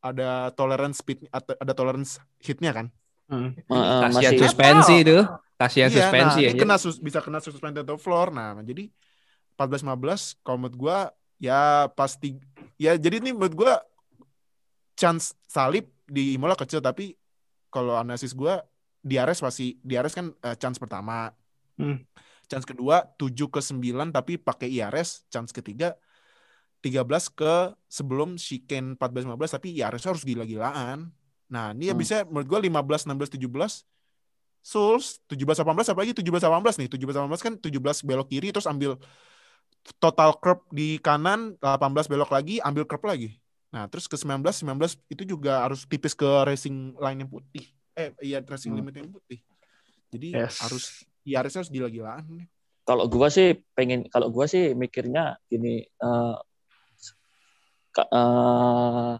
[0.00, 2.86] ada tolerance speed atau ada tolerance hitnya kan
[3.26, 3.58] Hmm.
[3.66, 5.18] Kasihan masih suspensi itu.
[5.56, 6.52] Kasihan Iya, suspensi nah, ya.
[6.56, 8.30] kena sus- bisa kena suspended the floor.
[8.30, 8.86] Nah, jadi
[9.52, 10.98] 14-15 kalau menurut gua
[11.36, 12.38] ya pasti
[12.76, 13.72] ya jadi ini menurut gua
[14.94, 17.18] chance salib di Imola kecil tapi
[17.66, 18.62] kalau analisis gua
[19.06, 21.30] di Ares pasti di Ares kan eh, chance pertama.
[21.78, 22.02] Hmm.
[22.50, 25.94] Chance kedua 7 ke 9 tapi pakai IRS, chance ketiga
[26.82, 31.10] 13 ke sebelum chicane 14-15 tapi IRS harus gila-gilaan.
[31.50, 32.02] Nah, ini ya Hmm.
[32.02, 33.86] bisa menurut gua 15 16 17
[34.66, 36.88] Souls 17 18 apalagi 17 18 nih.
[36.90, 38.98] 17 18 kan 17 belok kiri terus ambil
[40.02, 43.38] total curb di kanan, 18 belok lagi, ambil curb lagi.
[43.70, 47.75] Nah, terus ke 19 19 itu juga harus tipis ke racing line yang putih.
[47.96, 48.84] Eh, iya racing Hmm.
[48.84, 49.40] limit yang putih.
[50.12, 50.60] Jadi Yes.
[50.60, 50.84] harus
[51.24, 52.46] ya harusnya harus gila-gilaan nih.
[52.86, 56.36] kalau gua sih pengen kalau gua sih mikirnya gini eh,
[57.90, 59.12] ka- eh,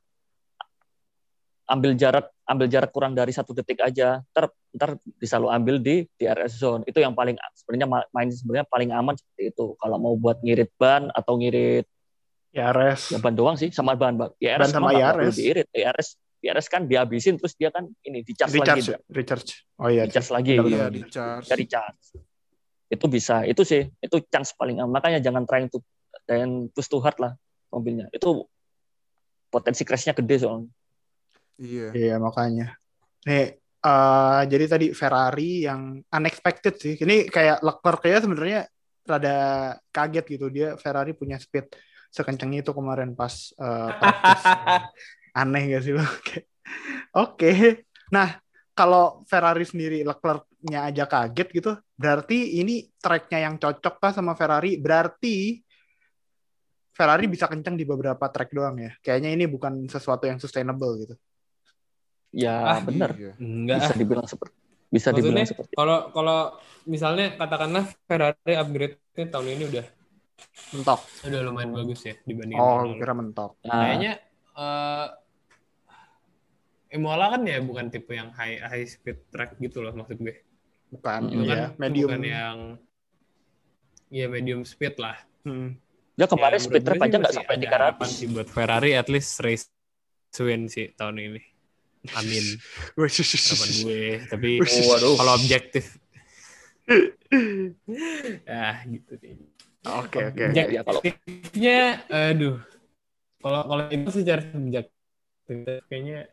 [1.66, 6.06] ambil jarak ambil jarak kurang dari satu detik aja ntar ntar bisa lo ambil di
[6.14, 9.98] di RS zone itu yang paling sebenarnya ma- main sebenarnya paling aman seperti itu kalau
[9.98, 11.90] mau buat ngirit ban atau ngirit
[12.54, 13.10] Ya res.
[13.10, 15.34] ya ban doang sih sama ban ban ya Ban RS sama perlu IRS.
[15.34, 16.08] diirit IRS
[16.46, 19.50] IRS kan dihabisin terus dia kan ini dicas lagi Recharge, recharge.
[19.82, 20.06] Oh iya.
[20.06, 20.90] dicas lagi Iya, benar.
[20.94, 21.46] di charge.
[21.50, 22.04] dari charge
[22.86, 25.82] itu bisa itu sih itu chance paling aman makanya jangan trying to
[26.24, 27.34] dan push to hard lah
[27.68, 28.46] mobilnya itu
[29.46, 30.70] potensi crashnya gede soalnya
[31.56, 31.88] Iya.
[31.96, 32.76] Iya makanya.
[33.24, 37.00] Nih, eh jadi tadi Ferrari yang unexpected sih.
[37.00, 38.60] Ini kayak Leclerc ya sebenarnya
[39.08, 39.38] rada
[39.88, 41.72] kaget gitu dia Ferrari punya speed
[42.12, 44.44] sekencang itu kemarin pas eh, practice.
[45.36, 46.00] Aneh gak sih lo?
[47.22, 47.84] Oke.
[48.08, 48.40] Nah,
[48.72, 54.76] kalau Ferrari sendiri Leclerc-nya aja kaget gitu, berarti ini tracknya yang cocok kah sama Ferrari?
[54.76, 55.60] Berarti
[56.90, 58.92] Ferrari bisa kencang di beberapa track doang ya.
[58.98, 61.14] Kayaknya ini bukan sesuatu yang sustainable gitu.
[62.32, 63.32] ya Ah, benar Iya.
[63.38, 63.78] Enggak.
[63.80, 66.38] bisa dibilang seperti bisa Maksudnya dibilang seperti kalau kalau
[66.84, 69.86] misalnya katakanlah Ferrari upgrade-nya tahun ini udah
[70.72, 71.00] Mentok.
[71.24, 73.56] udah lumayan bagus ya dibanding Oh, kira mentok.
[73.62, 74.12] nah, Kayaknya
[74.52, 75.06] eh
[76.86, 80.36] Imola kan ya bukan tipe yang high high speed track gitu loh maksud gue.
[80.86, 81.32] Bukan, Hmm.
[81.34, 82.08] Itu iya, kan itu medium.
[82.08, 82.56] bukan yang
[84.08, 85.18] ya medium speed lah.
[85.42, 85.78] Hmm.
[86.16, 88.96] dia kemarin Ya, speed sih aja nggak sampai ada tiga harapan ratus sih buat Ferrari
[88.96, 89.68] at least race
[90.40, 91.42] win sih tahun ini.
[92.14, 92.44] Amin.
[92.96, 94.04] Harapan gue.
[94.24, 95.14] Tapi Waduh.
[95.18, 95.84] kalau objektif
[98.46, 99.34] ah gitu deh.
[99.86, 100.44] Oke, oke.
[100.54, 102.58] Ya, ya, Objektifnya aduh.
[103.38, 106.26] Kalau kalau itu secara subjektif kayaknya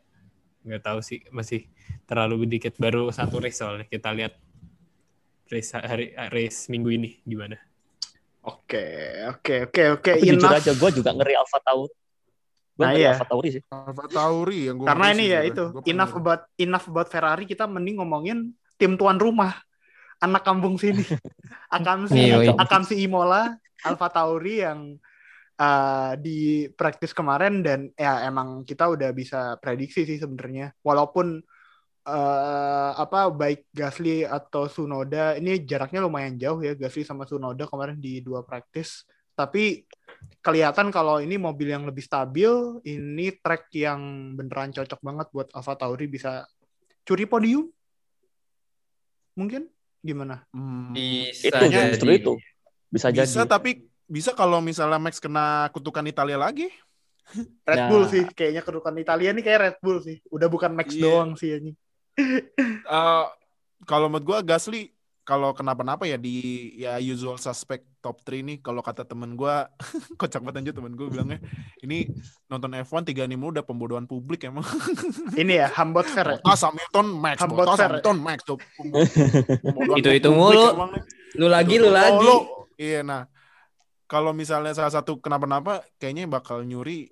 [0.64, 1.68] nggak tahu sih masih
[2.04, 4.34] terlalu dikit baru satu race soalnya kita lihat
[5.46, 7.60] race hari race minggu ini gimana.
[8.44, 8.84] Oke,
[9.24, 10.10] oke, oke, oke.
[10.16, 10.60] tapi jujur Enough.
[10.60, 11.92] aja gue juga ngeri Alfa Tauri
[12.74, 13.10] gue Nah, ngeri iya.
[13.16, 16.20] Alfa Tauri sih Alfa Tauri yang gua Karena ini ya itu Gua enough ngeri.
[16.28, 18.38] about enough about Ferrari kita mending ngomongin
[18.76, 19.56] tim tuan rumah
[20.18, 21.00] anak kampung sini
[21.76, 22.52] Akamsi Iya, iya.
[22.56, 25.00] Akamsi Imola Alfa Tauri yang
[25.60, 31.42] uh, di praktis kemarin dan ya emang kita udah bisa prediksi sih sebenarnya walaupun
[32.06, 37.98] uh, apa baik Gasly atau Sunoda ini jaraknya lumayan jauh ya Gasly sama Sunoda kemarin
[37.98, 39.82] di dua praktis tapi
[40.38, 45.74] kelihatan kalau ini mobil yang lebih stabil, ini track yang beneran cocok banget buat Alfa
[45.74, 46.46] Tauri bisa
[47.02, 47.66] curi podium.
[49.34, 49.66] Mungkin
[49.98, 50.46] gimana?
[50.54, 51.90] Hmm, Bisa itu jadi.
[51.98, 52.32] justru itu
[52.94, 53.70] bisa, bisa jadi tapi
[54.06, 56.68] bisa kalau misalnya Max kena kutukan Italia lagi.
[57.68, 57.88] Red Nah.
[57.88, 60.20] Bull sih, kayaknya kedudukan Italia nih kayak Red Bull sih.
[60.28, 61.02] Udah bukan Max Iya.
[61.02, 61.72] doang sih ini.
[62.84, 63.26] Eh,
[63.84, 64.92] kalau menurut gua Gasly
[65.24, 66.36] kalau kenapa-napa ya di
[66.76, 69.72] ya usual suspect top 3 nih kalau kata temen gua
[70.20, 71.40] kocak banget aja temen gua bilangnya
[71.80, 72.04] ini
[72.46, 74.62] nonton F1 tiga nih udah pembodohan publik emang
[75.32, 76.28] Ini ya Hambot Fair.
[76.28, 76.36] ya?
[76.38, 77.66] Bottas Hamilton Max Hambot.
[77.66, 78.60] Hamilton Max tuh
[79.96, 80.66] Itu-itu publik mulu.
[81.34, 82.20] Lu lagi, lu lagi.
[82.22, 82.36] lu.
[82.76, 83.24] iya nah
[84.04, 87.08] kalau misalnya salah satu kenapa-napa kayaknya bakal nyuri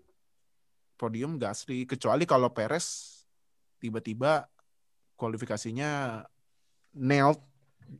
[1.00, 3.18] podium Gasly kecuali kalau Perez
[3.82, 4.46] tiba-tiba
[5.18, 6.22] kualifikasinya
[6.94, 7.40] nailed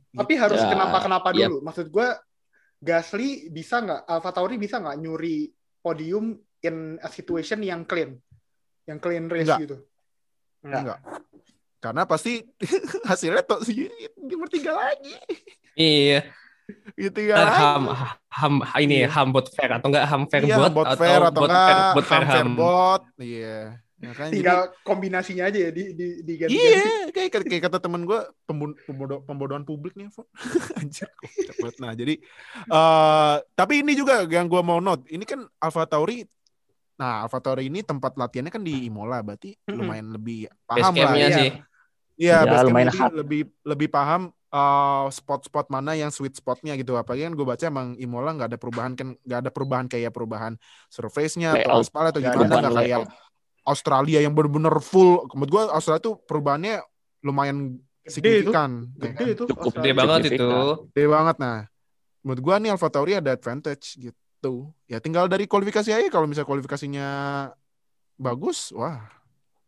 [0.09, 1.61] Tapi harus Ya, kenapa-kenapa dulu.
[1.61, 2.17] Maksud gua
[2.81, 5.47] Gasly bisa nggak, Alfa Tauri bisa nggak nyuri
[5.83, 8.17] podium in a situation yang clean,
[8.89, 9.59] yang clean race Nggak.
[9.67, 9.77] gitu?
[10.65, 10.99] Enggak.
[11.83, 12.41] Karena pasti
[13.11, 13.59] hasilnya tuh
[14.23, 15.13] nomor tiga lagi.
[15.75, 16.31] Iya.
[16.93, 17.59] Gitu tiga Ntar lagi.
[17.59, 17.83] ham,
[18.29, 19.07] ham, ini Iya.
[19.11, 21.79] ham bot fair atau enggak ham fair iya, bot, bot fair atau bot enggak fair,
[21.95, 22.51] bot fair ham fair ham.
[22.55, 23.01] bot.
[23.19, 23.59] Iya.
[24.03, 26.59] Ya kan jadi Tinggal kombinasinya aja ya di di diganti.
[26.59, 30.27] Iya, kayak kayak kata temen gue pembodo, pembodohan publik nih, Fon.
[30.79, 31.07] Anjir,
[31.63, 31.75] banget.
[31.79, 32.13] Nah, jadi
[32.67, 36.27] eh tapi ini juga yang gue mau note, ini kan Alfa Tauri
[36.93, 41.17] Nah, Alfa Tauri ini tempat latihannya kan di Imola, berarti lumayan lebih paham lah.
[41.17, 41.29] iya.
[41.33, 41.49] sih.
[42.13, 46.93] Iya, Ya, lumayan lebih, lebih lebih paham uh, spot-spot mana yang sweet spotnya gitu.
[46.95, 50.53] Apalagi kan gue baca emang Imola nggak ada perubahan kan nggak ada perubahan kayak perubahan
[50.87, 53.09] surface-nya atau aspal atau gimana nggak kayak layout.
[53.63, 55.23] Australia yang benar-benar full.
[55.33, 56.83] Menurut gue Australia tuh perubahannya
[57.25, 58.51] lumayan Gede itu.
[58.51, 58.91] signifikan.
[58.99, 59.33] ya Gede kan?
[59.33, 59.43] itu.
[59.49, 59.95] Cukup Gede Australia.
[59.95, 60.47] banget Signifikan.
[60.51, 60.61] itu.
[60.91, 61.59] Gede banget nah.
[62.23, 64.53] Menurut gue nih Alfa Tauri ada advantage gitu.
[64.91, 67.07] Ya tinggal dari kualifikasi aja kalau misalnya kualifikasinya
[68.19, 68.99] bagus, wah.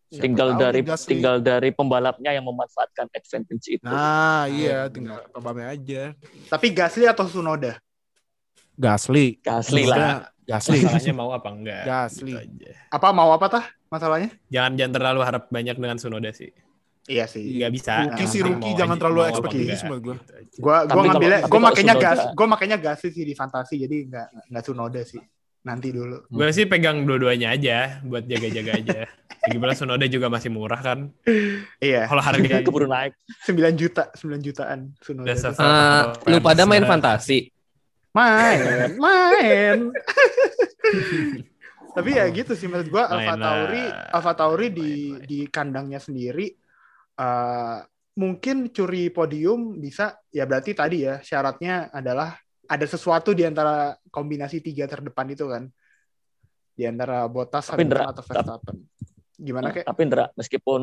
[0.10, 3.86] Siapa tinggal tahu dari tinggal dari pembalapnya yang memanfaatkan advantage itu.
[3.86, 6.04] Nah, iya tinggal pembalapnya aja.
[6.48, 7.78] Tapi Gasly atau Sunoda?
[8.76, 9.40] Gasly.
[9.40, 10.30] Gasly lah.
[10.46, 10.86] Gasly.
[10.86, 11.84] Masalahnya mau apa enggak?
[11.90, 12.32] Gasly.
[12.32, 12.72] Gitu aja.
[12.94, 14.30] Apa mau apa tah masalahnya?
[14.54, 16.54] Jangan jangan terlalu harap banyak dengan Sunoda sih.
[17.06, 17.62] Iya sih.
[17.62, 17.94] Nggak bisa.
[18.18, 20.16] Yang rookie, mau jangan aja- terlalu ekspektasi enggak, menurut gua.
[20.18, 20.58] gitu.
[20.62, 24.64] Gua gua ngambilnya gua makanya gas gua makanya Gasly sih di fantasi jadi nggak nggak
[24.66, 25.22] Sunoda sih.
[25.66, 26.30] Nanti dulu.
[26.30, 29.10] Gue sih pegang dua-duanya aja buat jaga-jaga aja.
[29.10, 31.10] Ya Gimana Sunoda juga masih murah kan.
[31.82, 32.06] Iya.
[32.06, 33.18] Kalau harga Keburu naik.
[33.50, 35.26] 9 juta, 9 jutaan tuh.
[35.58, 37.50] Ah, lu pada main fantasi.
[38.14, 38.62] Main,
[39.06, 39.90] main.
[41.96, 43.40] Tapi ya gitu sih menurut gua lah.
[43.40, 46.52] Tauri Alfa Tauri di di kandangnya sendiri
[47.16, 47.78] eh,
[48.20, 54.62] mungkin curi podium bisa ya berarti tadi ya syaratnya adalah ada sesuatu di antara kombinasi
[54.62, 55.70] tiga terdepan itu kan.
[56.76, 58.78] Di antara Bottas, Tapi Hamilton atau Verstappen.
[59.40, 59.88] Gimana kayak?
[59.88, 60.82] Tapi Ndra, meskipun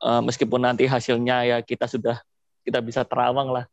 [0.00, 2.20] eh, meskipun nanti hasilnya ya kita sudah
[2.64, 3.64] kita bisa terawang lah.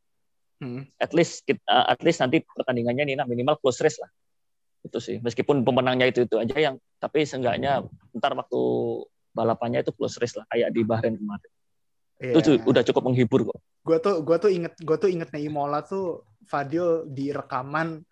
[0.60, 0.84] Hmm.
[1.00, 4.12] At least kita, at least nanti pertandingannya Nina minimal close race lah.
[4.84, 5.24] Itu sih.
[5.24, 7.88] Meskipun pemenangnya itu itu aja yang tapi seenggaknya
[8.20, 8.60] ntar waktu
[9.32, 11.52] balapannya itu close race lah kayak di Bahrain kemarin.
[12.20, 12.36] Iya.
[12.36, 13.58] Itu udah cukup menghibur kok.
[13.80, 18.04] gue tuh gue tuh inget gue tuh ingetnya Imola tuh Fadil di rekaman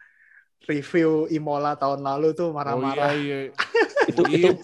[0.63, 3.13] review Imola tahun lalu tuh Oh marah-marah.
[3.13, 3.53] iya, iya.
[4.09, 4.55] Itu itu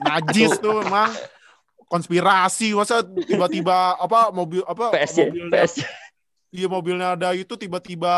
[0.00, 1.10] Najis tuh emang
[1.86, 5.78] konspirasi masa tiba-tiba apa mobil apa PSG mobilnya PSG
[6.50, 8.14] iya mobilnya ada itu tiba-tiba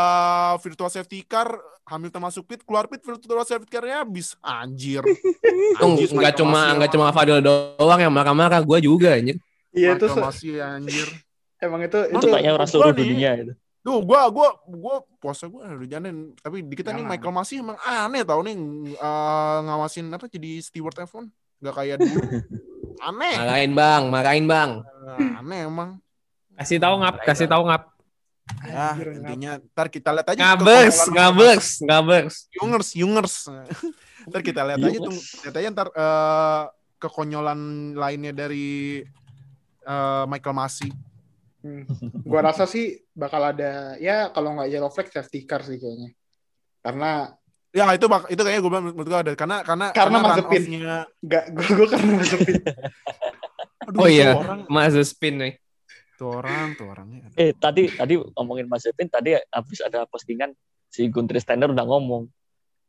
[0.61, 1.49] virtual safety car
[1.83, 5.03] Hamilton masuk pit keluar pit virtual safety car-nya habis anjir
[5.81, 9.35] Najis, nggak cuma nggak cuma Fadil doang yang marah-marah, gue juga anjir.
[9.75, 11.07] Iya itu Michael se- Masi anjir
[11.65, 13.53] emang itu Itu itu kayaknya orang seluruh dunia itu.
[13.79, 17.05] Duh, gua gua gua puasa gua udah janin tapi di kita nih.
[17.05, 18.55] Michael Masi emang aneh tau nih
[18.91, 21.29] eh, ngawasin apa jadi steward F1
[21.61, 22.19] nggak kayak dulu
[23.07, 24.71] aneh Marahin bang, marahin bang.
[24.81, 26.01] Eh, aneh emang
[26.55, 27.83] Kasih tahu ngap, kasih tahu ngap.
[28.63, 32.35] ya Anjir, intinya ntar kita lihat aja Ngabers, ngabers, ngabers.
[32.55, 33.35] Yungers Yungers
[34.29, 36.63] ntar kita lihat aja tuh lihat aja ntar eh,
[36.95, 37.59] kekonyolan
[37.93, 39.01] lainnya dari
[39.85, 40.89] eh, Michael Masi
[41.65, 41.81] Hmm.
[42.21, 46.13] Gua rasa sih bakal ada ya kalau nggak yellow flag safety car sih kayaknya.
[46.85, 47.33] Karena
[47.73, 50.61] ya itu bak itu kayaknya gue bilang menurut gue ada karena karena Karena Mazepin.
[50.61, 50.79] off-nya
[51.25, 52.55] nggak gue gue karena masukin
[53.89, 55.53] aduh, Oh iya, orang Mas spin nih.
[56.15, 60.53] tuh orang tuh orangnya Eh tadi tadi ngomongin Mas Zepin tadi habis ada postingan
[60.93, 62.29] si Gunther Steiner udah ngomong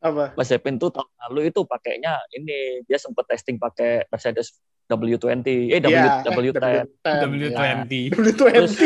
[0.05, 0.37] apa?
[0.37, 4.53] Mas Zepin tuh tahun lalu itu pakainya ini dia sempat testing pakai Mercedes
[4.87, 6.63] W20 eh W Iya, W10
[7.03, 7.19] W10.
[7.21, 7.91] W20.
[8.09, 8.79] W20.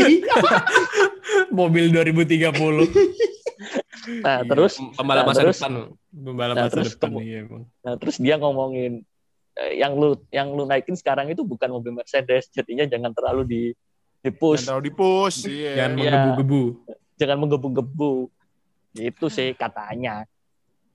[1.51, 2.89] Mobil 2030.
[4.19, 4.49] nah Iya.
[4.49, 5.73] terus Pembalap Nah, masa terus- depan.
[6.09, 7.41] Pembalap Nah, masa terus depan iya
[7.79, 9.05] nah terus dia ngomongin
[9.53, 13.61] eh, yang lu yang lu naikin sekarang itu bukan mobil Mercedes jadinya jangan terlalu di
[14.17, 16.01] di push Jangan terlalu di push iya Jangan Iya.
[16.09, 16.63] menggebu-gebu.
[17.15, 18.13] jangan menggebu-gebu
[18.97, 20.25] itu sih katanya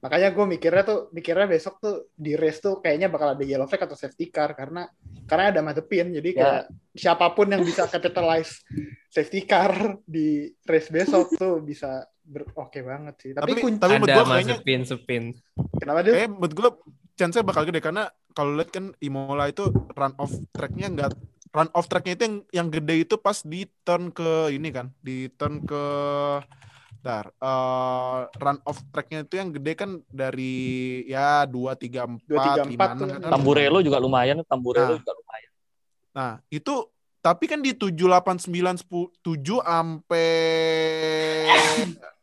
[0.07, 3.83] Makanya gue mikirnya tuh mikirnya besok tuh di race tuh kayaknya bakal ada yellow flag
[3.83, 4.87] atau safety car karena
[5.27, 6.63] karena ada Mazepin jadi kayak
[6.95, 8.63] siapa pun yang bisa capitalize
[9.11, 9.75] safety car
[10.07, 13.31] di race besok tuh bisa ber- oke banget sih.
[13.35, 15.23] Tapi, Tapi- tapi Ada gua kayaknya- spin.
[15.75, 16.13] kenapa dia?
[16.23, 16.71] Kayak menurut gue
[17.17, 21.11] chance-nya bakal gede karena kalau lihat kan Imola itu run off track-nya enggak
[21.51, 25.33] run off track-nya itu yang yang gede itu pas di turn ke ini kan, di
[25.33, 25.83] turn ke
[27.07, 30.55] Bentar, eh, run off track-nya itu yang gede kan dari
[31.07, 33.07] ya 2 3 4 2, 3, 4 5 tuh.
[33.07, 33.31] 6 kan.
[33.31, 34.99] Tamburello juga lumayan Tamburello Nah.
[34.99, 35.51] juga lumayan
[36.11, 36.75] Nah, itu
[37.21, 40.35] tapi kan di 7 8 9 10 7 sampai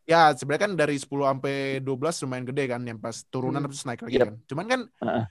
[0.04, 3.72] ya sebenarnya kan dari 10 sampai 12 lumayan gede kan yang pas turunan Hmm.
[3.72, 4.26] terus naik lagi Yep.
[4.26, 4.34] kan.
[4.46, 5.24] Cuman kan Heeh.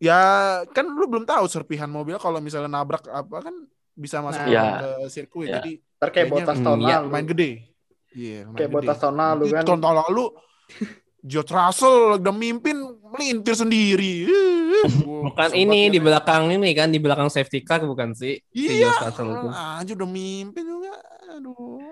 [0.00, 0.20] ya
[0.68, 3.54] kan lu belum tahu serpihan mobil kalau misalnya nabrak apa kan
[3.92, 4.46] bisa masuk Nah.
[4.48, 4.64] Ya.
[4.78, 5.48] ke sirkuit.
[5.48, 5.58] Ya.
[5.58, 7.04] Jadi kayaknya- botas tahun Iya, lalu.
[7.04, 7.50] lumayan gede.
[8.16, 9.64] Iya, Kayak botas tahun lalu kan.
[9.68, 10.24] Tahun tahun lalu
[11.18, 12.76] George Russell udah mimpin
[13.12, 14.24] melintir sendiri.
[15.04, 18.38] Bukan ini di belakang ini kan di belakang safety car bukan sih?
[18.54, 19.48] Si Iya, George Russell itu.
[19.50, 20.94] aja udah mimpin juga.
[21.34, 21.82] Aduh.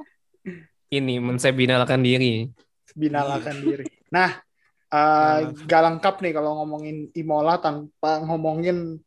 [0.86, 2.46] Ini mensebinalkan diri.
[2.96, 3.84] binalakan diri.
[4.06, 4.38] Nah,
[4.86, 9.02] eh gak lengkap nih kalau ngomongin Imola tanpa ngomongin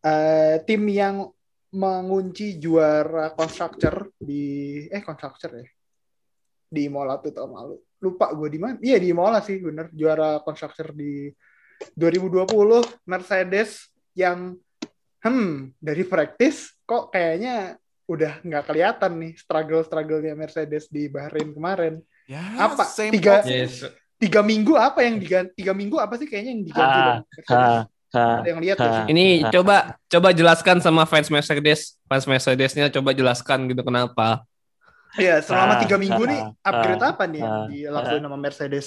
[0.00, 1.28] eh, tim yang
[1.70, 5.68] mengunci juara constructor di eh constructor ya
[6.72, 10.40] di Imola tuh tahun lalu lupa gue di mana iya di Imola sih bener juara
[10.40, 11.28] constructor di
[11.92, 12.48] 2020
[13.04, 14.56] Mercedes yang
[15.20, 22.00] hmm dari praktis kok kayaknya udah nggak kelihatan nih struggle strugglenya Mercedes di Bahrain kemarin
[22.22, 22.86] Ya, Apa?
[22.86, 23.82] same Tiga- Yes.
[24.14, 27.18] tiga minggu apa yang diganti tiga minggu apa sih kayaknya yang diganti Ah?
[27.50, 27.60] Ha,
[28.14, 28.24] ha.
[28.38, 29.10] ada yang lihat sih?
[29.10, 34.46] Ini coba coba jelaskan sama fans Mercedes, fans Mercedesnya coba jelaskan gitu kenapa.
[35.12, 38.86] Iya, selama Ah, tiga minggu nih ah, upgrade apa nih yang ah, dilakuin sama Mercedes?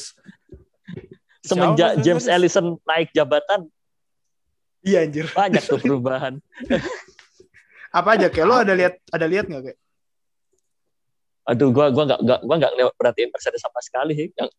[1.46, 2.26] Semenjak James?
[2.26, 3.70] Ellison naik jabatan,
[4.82, 5.30] Iya anjir.
[5.30, 6.42] banyak tuh perubahan.
[7.94, 9.80] Apa aja kayak lo ada lihat ada lihat nggak kayak?
[11.46, 14.34] Aduh, gua gua nggak nggak gua nggak lewat perhatiin Mercedes sama sekali.
[14.34, 14.50] Yang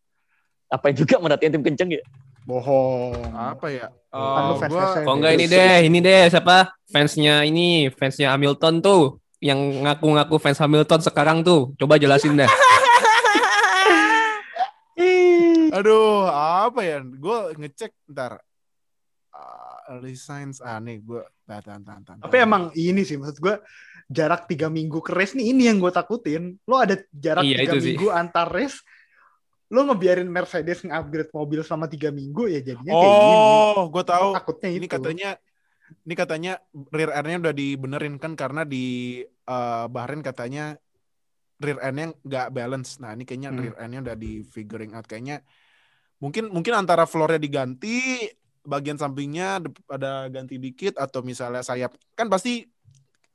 [0.71, 2.03] apa juga merhatiin tim kenceng ya?
[2.47, 3.11] Bohong.
[3.35, 3.87] apa ya?
[4.07, 5.03] Kan fans gua.
[5.03, 6.71] Kok enggak ini deh, ini deh siapa?
[6.87, 11.73] Fansnya ini, fansnya Hamilton tuh yang ngaku-ngaku fans Hamilton sekarang tuh.
[11.77, 12.49] Coba jelasin deh.
[15.67, 16.97] Aduh, apa ya?
[17.03, 18.41] Gue ngecek ntar.
[19.29, 22.01] Uh, early signs ah nih gue tahan tahan tahan.
[22.01, 22.17] tahan.
[22.25, 23.61] Tapi emang ini sih maksud gue
[24.09, 26.57] jarak tiga minggu ke race nih ini yang gue takutin.
[26.65, 27.87] Lo ada jarak Iya, tiga itu sih.
[27.93, 28.81] minggu antar race,
[29.69, 33.35] lo ngebiarin Mercedes nge-upgrade mobil selama tiga minggu ya jadinya kayak gini.
[33.77, 34.29] Oh, gue tahu.
[34.33, 34.93] Takutnya Ini itu.
[34.97, 35.29] katanya
[35.87, 36.59] ini katanya
[36.91, 40.75] rear end-nya udah dibenerin kan karena di eh, Bahrain katanya
[41.57, 42.99] rear end-nya nggak balance.
[42.99, 43.59] Nah, ini kayaknya Hmm.
[43.63, 45.41] rear end-nya udah di figuring out kayaknya
[46.17, 48.25] mungkin mungkin antara floornya diganti,
[48.65, 52.67] bagian sampingnya ada ganti dikit atau misalnya sayap kan pasti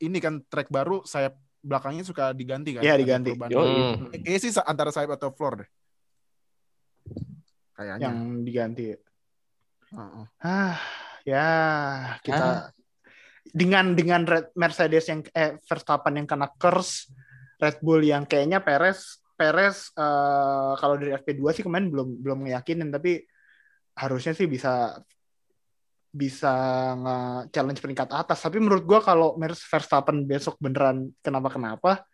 [0.03, 2.83] ini kan track baru sayap belakangnya suka diganti kan?
[2.83, 3.39] Iya, diganti.
[3.39, 4.11] Hmm.
[4.11, 5.69] Kayaknya sih antara sayap atau floor deh.
[7.79, 8.03] Kayaknya.
[8.11, 8.93] yang diganti.
[9.95, 10.25] Heeh.
[10.43, 10.77] Ah,
[11.23, 11.49] ya
[12.23, 12.73] kita
[13.53, 17.11] dengan dengan Red- Mercedes yang eh Verstappen yang kena curse,
[17.59, 22.89] Red Bull yang kayaknya Perez Perez eh, kalau dari FP2 sih kemarin belum belum ngeyakinin
[22.95, 23.27] tapi
[23.99, 24.97] harusnya sih bisa
[26.13, 26.53] bisa
[27.01, 28.39] nge-challenge peringkat atas.
[28.45, 32.05] Tapi menurut gua kalau Mer- Verstappen besok beneran kenapa-kenapa,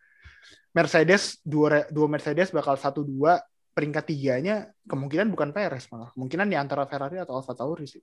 [0.70, 3.42] Mercedes dua dua Mercedes bakal satu dua
[3.74, 8.02] peringkat tiganya kemungkinan bukan Perez malah kemungkinan di antara Ferrari atau Alfa Tauri sih.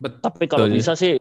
[0.00, 0.78] Tapi kalau Betul, ya.
[0.82, 1.14] bisa sih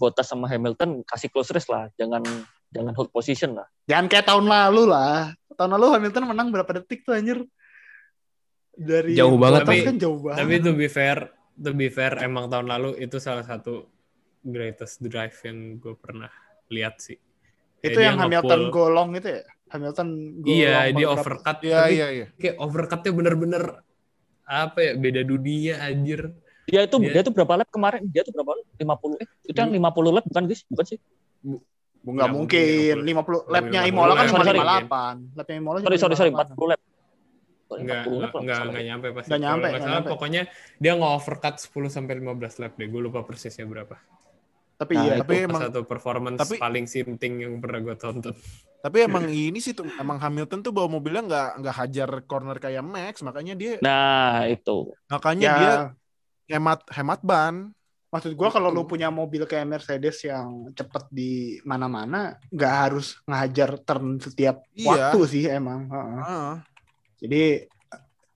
[0.00, 2.24] Bottas sama Hamilton kasih close race lah, jangan
[2.72, 3.68] jangan hold position lah.
[3.84, 5.36] Jangan kayak tahun lalu lah.
[5.52, 7.44] Tahun lalu Hamilton menang berapa detik tuh anjir?
[8.76, 10.38] Dari Jauh banget, tapi- kan jauh banget.
[10.44, 11.18] Tapi to be fair,
[11.56, 13.88] to be fair emang tahun lalu itu salah satu
[14.40, 16.30] greatest drive yang gue pernah
[16.70, 17.18] lihat sih.
[17.84, 19.42] itu Kayak yang Hamilton golong itu ya?
[19.70, 20.08] Hamilton
[20.40, 20.56] golong.
[20.56, 21.56] Iya, dia overcut.
[21.60, 22.26] Iya, iya, iya.
[22.38, 23.62] kayak overcutnya bener-bener
[24.46, 26.32] apa ya beda dunia anjir.
[26.66, 28.02] Dia itu Dia- dia tuh berapa lap kemarin?
[28.10, 28.66] Dia tuh berapa lap?
[28.74, 30.62] 50 eh itu yang 50 lap bukan guys?
[30.66, 30.98] Bukan sih?
[31.42, 31.62] Nggak
[32.06, 32.94] Nggak mungkin.
[32.94, 34.60] mungkin, 50 lapnya 50 Imola kan cuma Sorry, sorry.
[34.62, 35.16] 58.
[35.34, 36.54] Lapnya Imola Sorry sorry sorry 58.
[36.54, 36.80] 40 lap.
[37.66, 39.28] Enggak, 40 lap enggak, enggak, enggak nyampe pasti.
[39.28, 40.10] Nggak nyampe, Kalau nggak nggak salah, nyampe.
[40.10, 40.42] pokoknya
[40.76, 42.86] dia nge-overcut 10 sampai 15 lap deh.
[42.86, 43.94] Gue lupa persisnya berapa.
[44.76, 45.12] Tapi Nah, iya.
[45.18, 48.34] Tapi Itu emang satu performance tapi- paling sinting yang pernah gue tonton.
[48.76, 52.82] Tapi emang ini sih tuh emang Hamilton tuh bawa mobilnya nggak nggak hajar corner kayak
[52.82, 54.94] Max, makanya dia Nah, itu.
[55.06, 55.72] makanya Ya, dia
[56.48, 57.70] hemat hemat ban.
[58.06, 58.78] maksud gua kalau Gitu.
[58.80, 61.32] lu punya mobil kayak Mercedes yang cepet di
[61.66, 65.12] mana-mana, nggak harus ngajar turn setiap Iya.
[65.12, 65.90] waktu sih emang.
[65.90, 66.16] Heeh.
[66.22, 66.52] Heeh.
[67.20, 67.42] Jadi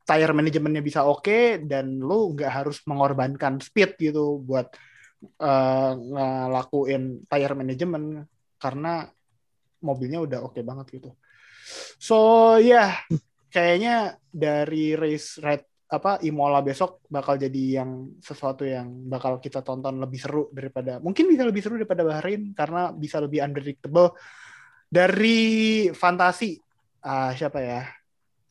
[0.05, 4.69] tire manajemennya bisa oke dan lu nggak harus mengorbankan speed gitu buat
[5.23, 8.27] eh, ngelakuin tire manajemen
[8.59, 9.07] karena
[9.81, 11.15] mobilnya udah oke banget gitu.
[11.97, 12.19] So
[12.59, 13.01] ya
[13.49, 19.99] kayaknya dari race red apa Imola besok bakal jadi yang sesuatu yang bakal kita tonton
[19.99, 24.15] lebih seru daripada mungkin bisa lebih seru daripada Bahrain karena bisa lebih unpredictable
[24.87, 26.63] dari fantasi.
[27.03, 27.91] Ah siapa ya?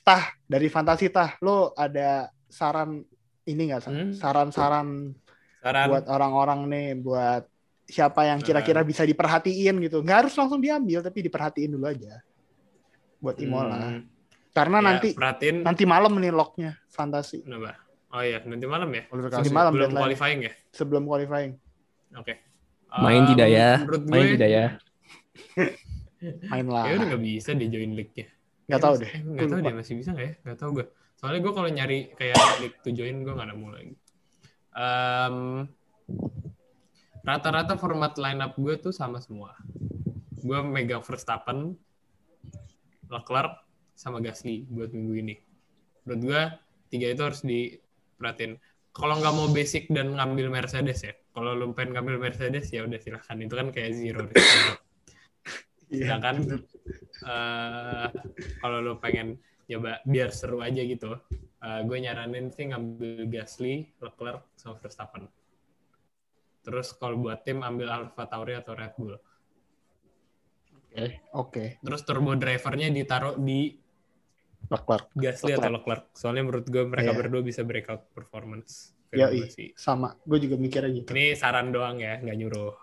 [0.04, 1.40] Tah dari fantasi tah.
[1.40, 3.00] Lo ada saran
[3.48, 3.82] ini nggak?
[3.88, 4.12] Hmm.
[4.12, 5.16] saran-saran
[5.60, 7.44] Saran, buat orang-orang nih buat
[7.84, 10.04] siapa yang kira-kira bisa diperhatiin gitu.
[10.04, 12.20] Nggak harus langsung diambil tapi diperhatiin dulu aja
[13.20, 13.80] buat Imola.
[13.80, 14.08] Hmm,
[14.50, 17.78] karena ya, nanti perhatiin nanti malam nih locknya fantasi kenapa?
[18.10, 19.06] Oh iya, nanti malam ya?
[19.06, 19.38] Kualifikasi.
[19.38, 20.54] nanti malam Belum deadline qualifying ya?
[20.72, 21.54] sebelum qualifying
[22.12, 22.34] Oke.
[22.92, 23.70] Main Um, tidak ya?
[23.80, 24.66] Menurut gue, Main tidak ya?
[26.52, 28.28] main lah Ya udah nggak bisa dia join league-nya.
[28.66, 29.66] nggak tahu mas- deh eh, tahu lupa.
[29.66, 30.34] deh masih bisa nggak ya?
[30.44, 30.86] Nggak tahu gue.
[31.16, 33.94] Soalnya gue kalau nyari kayak league to join gue nggak nemu lagi.
[34.72, 35.36] Em,
[37.22, 39.54] rata-rata format lineup gue tuh sama semua.
[40.36, 41.76] Gue megang Verstappen,
[43.06, 43.54] Leclerc,
[44.00, 45.36] sama Gasly buat minggu ini.
[46.08, 46.42] Menurut gue
[46.88, 48.56] tiga itu harus diperhatiin.
[48.96, 51.14] kalau nggak mau basic dan ngambil Mercedes ya.
[51.36, 53.36] Kalau lu pengen ngambil Mercedes ya udah silahkan.
[53.44, 54.48] Itu kan kayak zero risk.
[55.90, 56.06] Iya.
[56.06, 56.62] Sedangkan
[57.26, 58.08] eh,
[58.62, 61.18] kalau lu pengen coba biar seru aja gitu,
[61.66, 65.26] eh, gue nyaranin sih ngambil Gasly, Leclerc, sama Verstappen.
[66.62, 69.18] Terus kalau buat tim ambil Alfa Tauri atau Red Bull.
[71.34, 71.82] Oke.
[71.82, 73.74] Terus turbo drivernya ditaruh di
[74.70, 75.06] Leclerc.
[75.18, 76.04] Gasly atau Leclerc.
[76.14, 77.18] Soalnya menurut gue mereka Iya.
[77.18, 78.94] berdua bisa breakout performance.
[79.50, 79.74] Sih.
[79.74, 80.14] Sama.
[80.22, 81.10] Gue juga mikirnya gitu.
[81.18, 82.78] Ini saran doang ya, nggak nyuruh.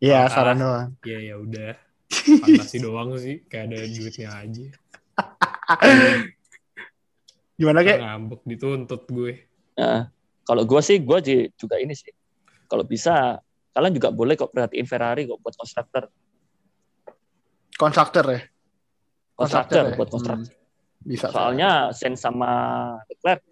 [0.00, 0.88] Iya, Kalau saran kalah, doang.
[1.04, 1.72] Ya ya udah.
[2.40, 4.66] Fantasi doang sih, kayak ada duitnya aja.
[7.60, 7.98] Gimana kayak?
[8.00, 9.32] Ngambek dituntut gue.
[9.76, 10.08] Nah,
[10.44, 11.18] kalau gue sih, gue
[11.52, 12.12] juga ini sih.
[12.68, 13.40] Kalau bisa,
[13.72, 16.08] kalian juga boleh kok perhatiin Ferrari kok buat konstruktor.
[17.76, 18.40] Konstruktor ya?
[19.36, 19.96] Konstruktor ya?
[19.96, 20.48] buat konstruktor.
[20.48, 20.64] Hmm.
[21.06, 21.30] Bisa.
[21.30, 22.50] Soalnya Sainz sama
[23.06, 23.46] Leclerc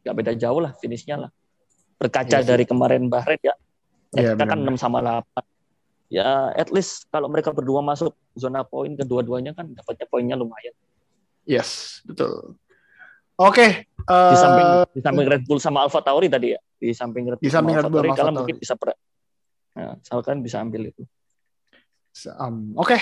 [0.00, 1.30] nggak beda jauh lah finishnya lah.
[2.00, 2.48] Berkaca sih.
[2.48, 3.52] dari kemarin Bahrain ya,
[4.16, 4.76] Iya, kita kan benar.
[4.76, 5.44] 6 sama 8.
[6.08, 10.72] Ya, at least kalau mereka berdua masuk zona poin kedua-duanya kan dapatnya poinnya lumayan.
[11.44, 12.56] Yes, betul.
[13.36, 13.84] Oke.
[13.90, 16.60] Di eh, samping di samping Red Bull sama Alfa Tauri tadi ya.
[16.78, 18.96] Di samping Red Bull Di samping sama Red Alfa Tauri kalian mungkin bisa per
[19.76, 21.04] Nah, kalian bisa ambil itu.
[22.40, 22.96] um, Oke,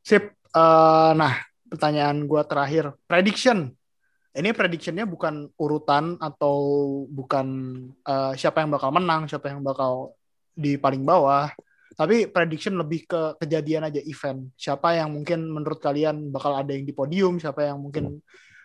[0.00, 0.32] sip.
[0.54, 1.36] Eh, nah,
[1.74, 2.94] pertanyaan gua terakhir.
[3.10, 3.74] Prediction.
[4.34, 6.56] Ini predictionnya bukan urutan atau
[7.06, 7.46] bukan
[8.02, 10.14] eh, siapa yang bakal menang, siapa yang bakal
[10.54, 11.50] di paling bawah.
[11.94, 14.50] Tapi prediction lebih ke kejadian aja event.
[14.58, 18.18] Siapa yang mungkin menurut kalian bakal ada yang di podium, siapa yang mungkin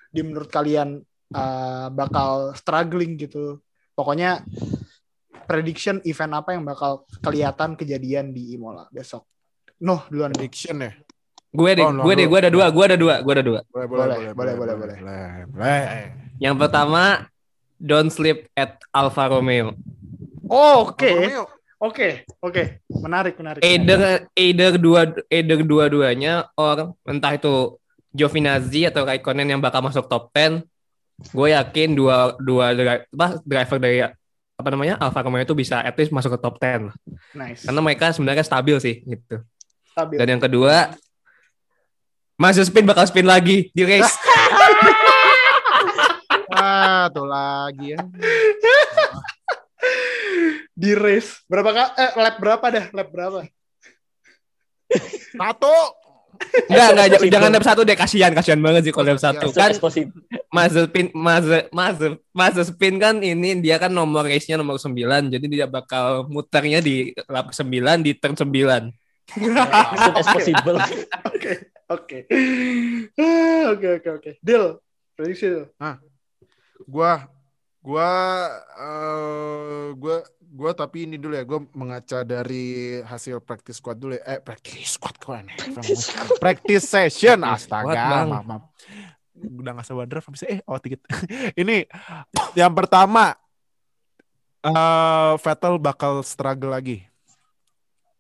[0.10, 1.02] di menurut kalian
[1.34, 3.62] eh, bakal struggling gitu.
[3.94, 4.42] Pokoknya
[5.50, 9.26] prediction event apa yang bakal kelihatan kejadian di Imola besok.
[9.82, 10.34] Noh, duluan.
[10.34, 10.94] Prediction ya.
[11.50, 13.60] Gue deh, Oh, gue deh, gue ada dua, gue ada dua, gue ada dua.
[13.74, 14.98] Boleh, Boleh, boleh, boleh, boleh.
[15.02, 15.30] boleh.
[15.50, 15.84] boleh.
[16.38, 17.26] Yang pertama,
[17.82, 19.74] don't sleep at Alfa Romeo.
[20.46, 21.10] Oh, oke.
[21.10, 21.46] Romeo.
[21.80, 22.84] Oke, oke.
[22.92, 23.64] Menarik, menarik.
[23.64, 27.80] Either either dua either dua-duanya or entah itu
[28.12, 30.60] Giovinazzi atau Raikkonen yang bakal masuk top 10.
[31.32, 34.04] Gue yakin dua dua apa, driver dari
[34.60, 36.96] apa namanya Alfa Romeo itu bisa at least masuk ke top 10 lah.
[37.32, 37.64] Nice.
[37.64, 39.40] Karena mereka sebenarnya stabil sih gitu.
[39.96, 40.20] Stabil.
[40.20, 40.92] Dan yang kedua,
[42.40, 44.16] masih spin bakal spin lagi di race.
[46.50, 48.02] Ah, tuh lagi ya.
[50.76, 51.46] Di race.
[51.48, 51.90] Berapa kak?
[51.96, 52.86] Eh, lap berapa dah?
[52.92, 53.40] Lap berapa?
[55.32, 55.76] Satu.
[56.68, 59.54] Enggak, enggak, jangan lap satu deh, kasihan, kasihan banget sih kalau lap satu.
[59.56, 59.72] Kan.
[60.50, 66.26] Mazepin Maze Maze Mazepin kan ini dia kan nomor race-nya nomor 9 jadi dia bakal
[66.26, 67.70] muternya di lap 9
[68.02, 68.50] di turn 9.
[68.50, 70.78] As soon as possible.
[71.30, 72.20] Oke, oke.
[73.18, 74.32] Ah, Oke, oke, oke.
[74.40, 74.78] Deal.
[75.14, 75.66] Prediksi deal.
[76.86, 77.28] Gua
[77.80, 78.10] gua
[78.76, 82.66] eh gua gua tapi ini dulu ya, gua mengaca dari
[83.02, 84.24] hasil practice squad dulu ya.
[84.28, 85.56] Eh, practice squad kok aneh.
[86.38, 88.26] practice session astaga.
[88.26, 88.64] maaf, maaf.
[89.36, 91.00] Udah gak sabar draft bisa eh oh dikit.
[91.56, 91.88] ini
[92.54, 93.36] yang pertama
[94.60, 97.06] eh Vettel bakal struggle lagi.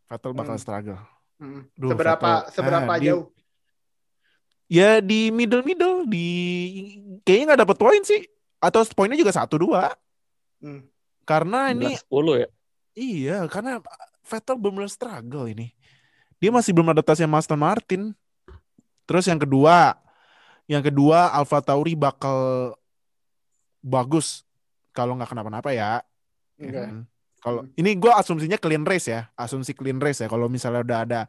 [0.05, 0.63] Vettel bakal Hmm.
[0.63, 0.99] struggle.
[1.38, 1.63] Hmm.
[1.74, 2.51] Duh, seberapa Vettel.
[2.53, 3.26] seberapa di- jauh?
[4.70, 6.28] Ya di middle middle di
[7.26, 8.22] kayaknya nggak dapet poin sih
[8.59, 9.91] atau poinnya juga satu dua
[10.59, 10.84] Hmm.
[11.24, 12.47] karena ini 10 ya.
[12.91, 13.80] iya karena
[14.28, 15.72] Vettel benar struggle ini
[16.36, 18.11] dia masih belum adaptasi sama Aston Martin
[19.07, 19.95] terus yang kedua
[20.67, 22.76] yang kedua Alfa Tauri bakal
[23.80, 24.43] bagus
[24.91, 26.03] kalau nggak kenapa-napa ya
[26.59, 26.91] Enggak.
[26.91, 26.95] kan?
[27.39, 31.22] kalau ini gue asumsinya clean race ya asumsi clean race ya kalau misalnya udah ada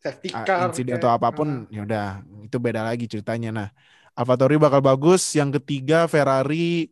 [0.00, 0.72] Safety uh, car.
[0.72, 2.06] insiden kayak- atau apa pun ya udah
[2.42, 3.50] itu beda lagi ceritanya.
[3.52, 3.68] Nah
[4.16, 6.88] AlphaTauri bakal bagus yang ketiga Ferrari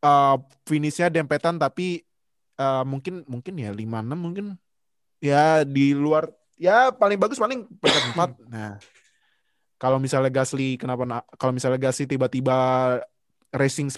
[0.00, 2.06] uh, finishnya dempetan tapi
[2.56, 4.46] uh, mungkin mungkin ya 56 mungkin.
[5.18, 8.14] Ya di luar ya paling bagus paling peringkat
[8.46, 8.78] 4 nah
[9.74, 12.56] kalau misalnya Gasly kenapa na- kalau misalnya Gasly tiba-tiba
[13.50, 13.90] racing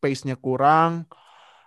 [0.00, 1.04] pace-nya kurang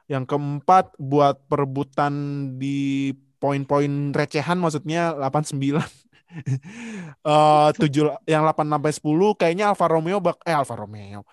[0.09, 2.11] yang keempat buat perebutan
[2.57, 3.13] di
[3.43, 5.59] poin-poin recehan maksudnya 89
[7.27, 11.27] eh tujuh yang 8 sampai 10 kayaknya Alfa Romeo bak eh Alfa Romeo.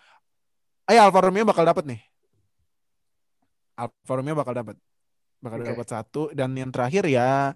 [0.91, 2.03] Eh Alfa Romeo bakal dapat nih.
[3.79, 4.77] Alfa Romeo bakal dapat.
[5.39, 5.69] Bakal Oke.
[5.71, 7.55] dapat satu dan yang terakhir ya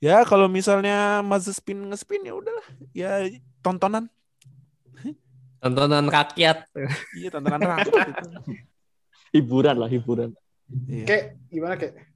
[0.00, 3.28] ya kalau misalnya Mazepin ngespin ya udahlah ya
[3.60, 4.08] tontonan.
[5.60, 6.72] Tontonan rakyat.
[7.20, 8.16] Iya tontonan rakyat.
[9.36, 10.34] Hiburan lah, hiburan.
[10.90, 11.06] Iya.
[11.06, 11.24] Kayak
[11.54, 12.09] gimana kayak?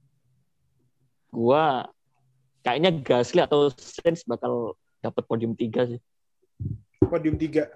[1.35, 1.83] Gua
[2.61, 5.99] kayaknya Gasly atau Sainz bakal dapat podium 3 sih.
[7.01, 7.67] Podium 3.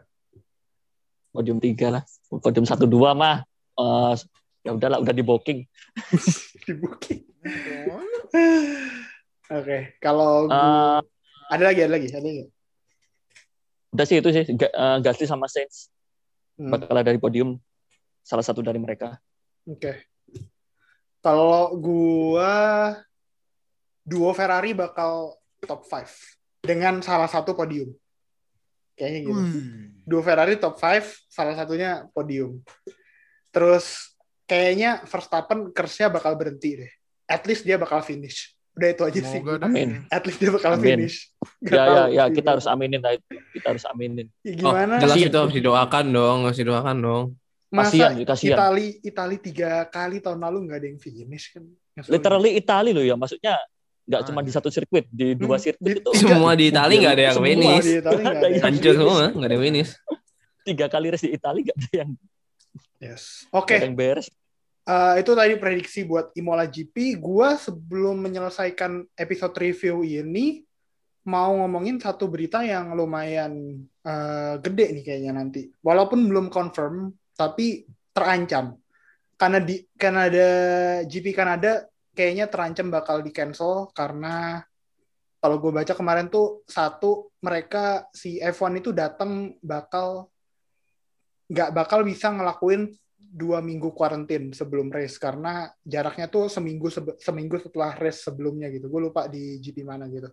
[1.29, 2.03] Podium 3 lah.
[2.31, 3.43] Podium 1 2 mah
[3.75, 4.13] eh,
[4.59, 5.59] Ya udahlah, udah di booking.
[6.67, 7.21] di booking.
[9.49, 11.01] Oke, kalau gua- Eh,
[11.49, 12.43] ada lagi, ada lagi, ada lagi.
[13.89, 15.89] udah sih itu sih eh, Gasly sama Sainz
[16.53, 17.55] Hmm, bakal ada di podium
[18.21, 19.15] salah satu dari mereka.
[19.63, 20.03] Oke.
[21.19, 22.51] Kalau gua
[24.09, 27.93] duo Ferrari bakal top 5 dengan salah satu podium.
[28.97, 29.41] Kayaknya gitu.
[30.03, 32.59] Duo Ferrari top 5, salah satunya podium.
[33.53, 36.91] Terus kayaknya Verstappen curse-nya bakal berhenti deh.
[37.29, 38.57] At least dia bakal finish.
[38.73, 39.39] Udah itu aja sih.
[39.39, 39.67] Semoga deh.
[39.69, 39.89] Amin.
[40.09, 41.05] At least dia bakal Amin.
[41.05, 41.29] finish.
[41.61, 42.33] Nggak Ya ya ya sih.
[42.41, 43.25] kita harus aminin lah itu.
[43.53, 44.27] Kita harus aminin.
[44.41, 44.93] Ya, Oh, gimana?
[44.97, 45.29] jelas Kasian.
[45.29, 47.23] itu harus didoakan dong, harus didoakan dong.
[47.69, 48.57] Masa Kasian, kasian.
[48.57, 51.63] Itali Itali tiga kali tahun lalu nggak ada yang finish kan?
[52.09, 53.61] Literally Itali loh ya, maksudnya
[54.09, 54.55] nggak Ah, cuma di iya.
[54.57, 57.85] satu sirkuit, di dua Hmm, sirkuit itu Semua di Itali nggak ada yang finish.
[58.59, 59.91] Hancur semua, nggak ada yang finish.
[60.65, 62.09] tiga kali race di Itali nggak ada yang,
[62.99, 63.45] Yes.
[63.49, 63.77] Oke.
[63.77, 64.27] ada yang beres.
[64.83, 67.15] Eh, itu tadi prediksi buat Imola GP.
[67.15, 70.65] Gua sebelum menyelesaikan episode review ini
[71.23, 75.69] mau ngomongin satu berita yang lumayan eh, gede nih kayaknya nanti.
[75.79, 78.73] Walaupun belum confirm, tapi terancam.
[79.37, 80.47] Karena di Kanada
[81.05, 81.85] GP Kanada
[82.19, 84.59] kayaknya terancam bakal di cancel karena
[85.39, 90.27] kalau gue baca kemarin tuh satu mereka si F1 itu datang bakal
[91.47, 96.91] nggak bakal bisa ngelakuin dua minggu kuarantin sebelum race karena jaraknya tuh seminggu
[97.23, 98.91] seminggu setelah race sebelumnya gitu.
[98.91, 100.27] Gue lupa di GP mana gitu.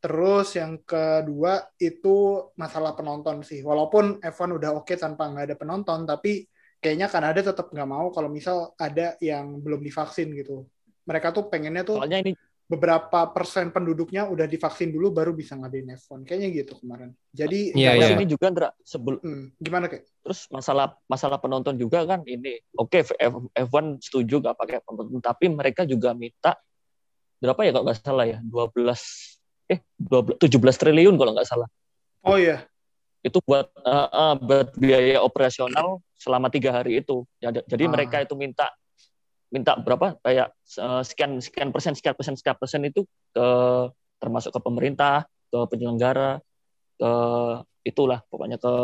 [0.00, 3.60] Terus yang kedua itu masalah penonton sih.
[3.60, 6.48] Walaupun F1 udah oke tanpa nggak ada penonton, tapi
[6.80, 10.64] kayaknya Kanada tetap nggak mau kalau misal ada yang belum divaksin gitu.
[11.04, 12.32] Mereka tuh pengennya tuh Soalnya ini
[12.64, 16.24] beberapa persen penduduknya udah divaksin dulu baru bisa ngadain F1.
[16.24, 17.12] Kayaknya gitu kemarin.
[17.30, 18.16] Jadi terus iya.
[18.16, 20.08] ini juga Ndra, sebelum Hmm, gimana kayak?
[20.24, 23.20] terus masalah masalah penonton juga kan ini oke F-
[23.52, 26.56] F1 setuju nggak pakai penonton tapi mereka juga minta
[27.44, 29.36] berapa ya kalau nggak salah ya 12
[29.68, 31.68] eh 12 17 triliun kalau nggak salah
[32.24, 32.64] Oh iya,
[33.20, 37.92] itu buat eh, eh, buat biaya operasional selama tiga hari itu Ya, jadi Ah.
[37.92, 38.72] mereka itu minta
[39.54, 40.50] minta berapa kayak
[40.82, 43.46] eh, sekian sekian persen sekian persen sekian persen itu ke
[44.18, 46.42] termasuk ke pemerintah ke penyelenggara
[46.98, 47.12] ke
[47.86, 48.74] itulah pokoknya ke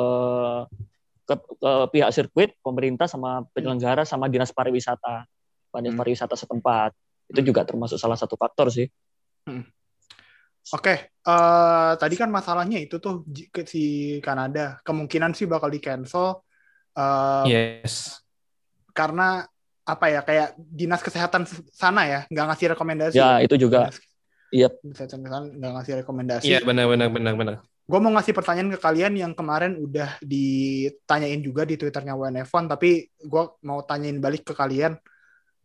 [1.26, 5.26] ke, ke pihak sirkuit pemerintah sama penyelenggara sama dinas pariwisata
[5.78, 6.00] dinas Hmm.
[6.02, 6.90] pariwisata setempat.
[7.30, 8.90] Itu juga termasuk salah satu faktor sih.
[10.74, 13.22] Oke, eh, tadi kan masalahnya itu tuh
[13.70, 14.82] si Kanada.
[14.82, 16.42] Kemungkinan sih bakal di cancel
[16.98, 18.18] eh, Yes.
[18.90, 19.46] karena
[19.82, 23.16] apa ya kayak dinas kesehatan sana ya nggak ngasih rekomendasi.
[23.16, 23.90] ya itu juga
[24.50, 24.66] Iya.
[24.82, 26.44] kesehatan sana nggak ngasih rekomendasi.
[26.46, 27.54] Iya benar benar benar benar.
[27.86, 32.90] Gue mau ngasih pertanyaan ke kalian yang kemarin udah ditanyain juga di twitternya WNF1 tapi
[33.18, 34.94] gue mau tanyain balik ke kalian.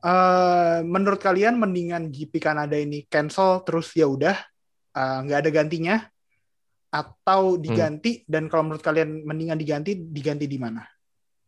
[0.02, 4.38] Eh, menurut kalian mendingan GP Kanada ini cancel terus ya udah
[4.92, 5.96] eh, nggak ada gantinya
[6.90, 10.86] atau diganti dan kalau menurut kalian mendingan diganti diganti di mana?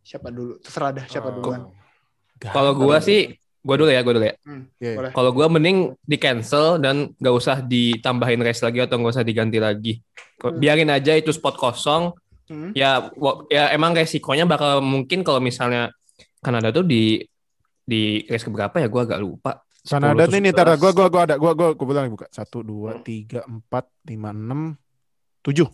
[0.01, 0.57] Siapa dulu?
[0.59, 1.34] Terserah dah siapa Oh.
[1.38, 1.70] duluan.
[2.39, 3.33] Kalau gua sih,
[3.65, 4.35] gua dulu ya, gua dulu ya.
[4.38, 4.93] Iya, iya.
[4.95, 5.11] Boleh.
[5.11, 9.57] Kalau gua mending di cancel dan gak usah ditambahin race lagi atau gak usah diganti
[9.57, 9.93] lagi.
[10.39, 10.57] Hmm.
[10.61, 12.13] Biarin aja itu spot kosong.
[12.47, 12.71] Hmm.
[12.71, 13.11] Ya,
[13.51, 15.91] ya emang resikonya bakal mungkin kalau misalnya
[16.39, 17.19] Kanada tuh di
[17.83, 19.51] di race keberapa ya gua agak lupa.
[19.88, 20.83] Kanada 10 nih nih, atau tar 11.
[20.83, 22.27] gua gua gua ada gua gua gua bilang buka.
[22.27, 24.75] Satu, dua, tiga, empat, lima, enam,
[25.39, 25.67] tujuh.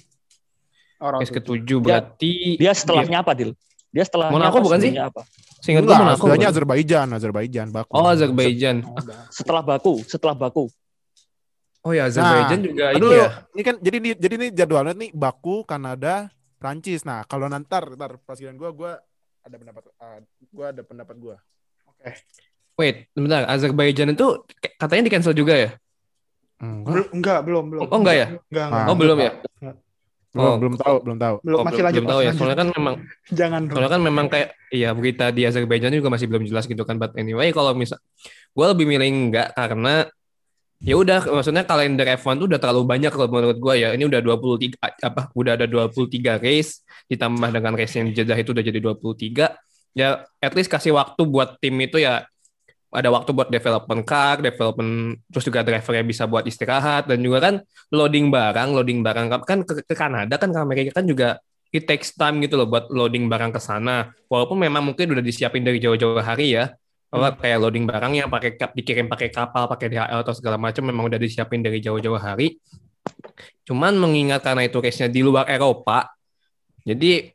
[1.01, 1.41] Orang Race tuh.
[1.41, 3.51] ketujuh Dia- berarti dia setelahnya apa Dil
[3.93, 4.91] dia setelahnya Monaco bukan sih?
[4.97, 5.21] apa
[5.63, 6.23] Seingat gua Enggak, Monaco.
[6.27, 6.49] bukan?
[6.51, 7.93] Azerbaijan, Azerbaijan, Baku.
[7.95, 8.83] Oh, Azerbaijan.
[9.31, 10.67] Setelah Baku setelah Baku
[11.83, 13.27] Oh ya, Azerbaijan Nah, juga Aduh, ini ya.
[13.51, 17.03] ini kan jadi nih jadi nih jadwalnya nih Baku, Kanada, Prancis.
[17.03, 18.91] Nah, kalau nantar ntar pas gua gua
[19.43, 21.35] ada pendapat ah, gua ada pendapat gua.
[22.79, 23.43] Wait, bentar.
[23.51, 24.47] Azerbaijan itu
[24.79, 25.69] katanya di cancel juga ya?
[26.63, 26.87] Enggak.
[26.95, 27.81] Bel- enggak, belum, belum.
[27.91, 28.27] Oh, enggak ya?
[28.47, 28.87] Enggak, enggak.
[28.87, 29.31] Oh, belum ya?
[30.33, 30.55] Belum, Oh.
[30.57, 31.35] belum tahu, belum tahu.
[31.45, 32.01] Belum, Oh, masih belum, lanjut.
[32.01, 32.25] belum tahu ya.
[32.25, 32.39] lanjut.
[32.41, 32.95] Soalnya kan memang
[33.39, 36.97] Jangan soalnya kan memang kayak iya berita di Azerbaijan juga masih belum jelas gitu kan.
[36.97, 38.01] But anyway, kalau misal
[38.49, 40.09] gue lebih milih enggak karena
[40.83, 43.89] ya udah maksudnya kalender F1 tuh udah terlalu banyak kalau menurut gue ya.
[43.93, 48.49] Ini udah 23 apa udah ada 23 race ditambah dengan race yang di Jeddah itu
[48.57, 49.53] udah jadi 23.
[49.93, 52.25] Ya at least kasih waktu buat tim itu ya
[52.93, 57.55] ada waktu buat development car, development terus juga drivernya bisa buat istirahat dan juga kan
[57.89, 61.41] loading barang, loading barang kan ke, ke Kanada kan ke Amerika kan juga
[61.73, 64.13] it takes time gitu loh buat loading barang ke sana.
[64.29, 66.69] Walaupun memang mungkin udah disiapin dari jauh-jauh hari ya.
[67.13, 70.85] Apa kayak loading barang yang pakai kap dikirim pakai kapal, pakai DHL atau segala macam
[70.85, 72.57] memang udah disiapin dari jauh-jauh hari.
[73.65, 76.09] Cuman mengingat karena itu race-nya di luar Eropa,
[76.83, 77.33] jadi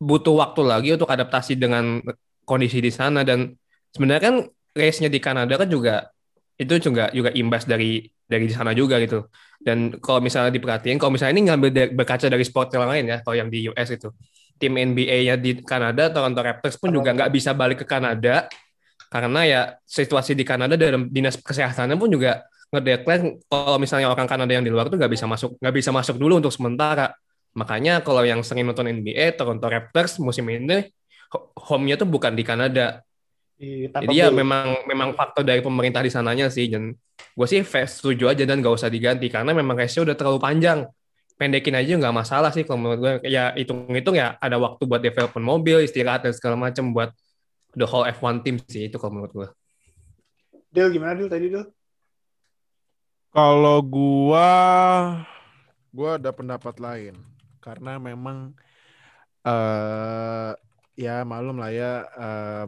[0.00, 2.00] butuh waktu lagi untuk adaptasi dengan
[2.44, 3.52] kondisi di sana dan
[3.92, 4.36] sebenarnya kan
[4.74, 6.08] race-nya di Kanada kan juga
[6.60, 9.26] itu juga juga imbas dari dari di sana juga gitu.
[9.60, 13.16] Dan kalau misalnya diperhatiin, kalau misalnya ini ngambil dari, berkaca dari sport yang lain ya,
[13.20, 14.08] kalau yang di US itu,
[14.56, 18.48] tim NBA-nya di Kanada, Toronto Raptors pun juga nggak bisa balik ke Kanada
[19.10, 24.54] karena ya situasi di Kanada dalam dinas kesehatannya pun juga ngedeklar kalau misalnya orang Kanada
[24.54, 27.10] yang di luar tuh nggak bisa masuk nggak bisa masuk dulu untuk sementara.
[27.58, 30.86] Makanya kalau yang sering nonton NBA, Toronto Raptors musim ini
[31.58, 33.02] home-nya tuh bukan di Kanada,
[33.60, 36.96] Di jadi ya memang memang faktor dari pemerintah di sananya sih dan
[37.36, 40.88] gue sih fast setuju aja dan gak usah diganti karena memang race udah terlalu panjang.
[41.36, 45.44] Pendekin aja nggak masalah sih kalau menurut gue ya hitung-hitung ya ada waktu buat development
[45.44, 47.12] mobil istirahat dan segala macam buat
[47.76, 49.48] the whole F1 team sih itu kalau menurut gue
[50.70, 51.64] Dil gimana Dil tadi Dil?
[53.30, 54.50] Kalau gua
[55.94, 57.14] gua ada pendapat lain.
[57.58, 58.54] Karena memang
[59.42, 60.52] eh
[60.94, 62.64] ya malum lah ya eh,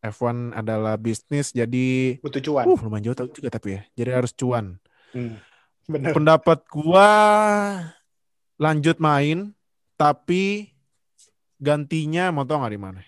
[0.00, 2.64] F1 adalah bisnis jadi Butuh cuan.
[2.72, 3.82] uh lumayan jauh juga tapi ya.
[3.96, 4.80] Jadi harus cuan.
[5.12, 5.36] Hmm.
[5.84, 6.16] Bener.
[6.16, 7.08] Pendapat gua
[8.56, 9.52] lanjut main
[10.00, 10.72] tapi
[11.60, 13.00] gantinya mau tau nggak di mana?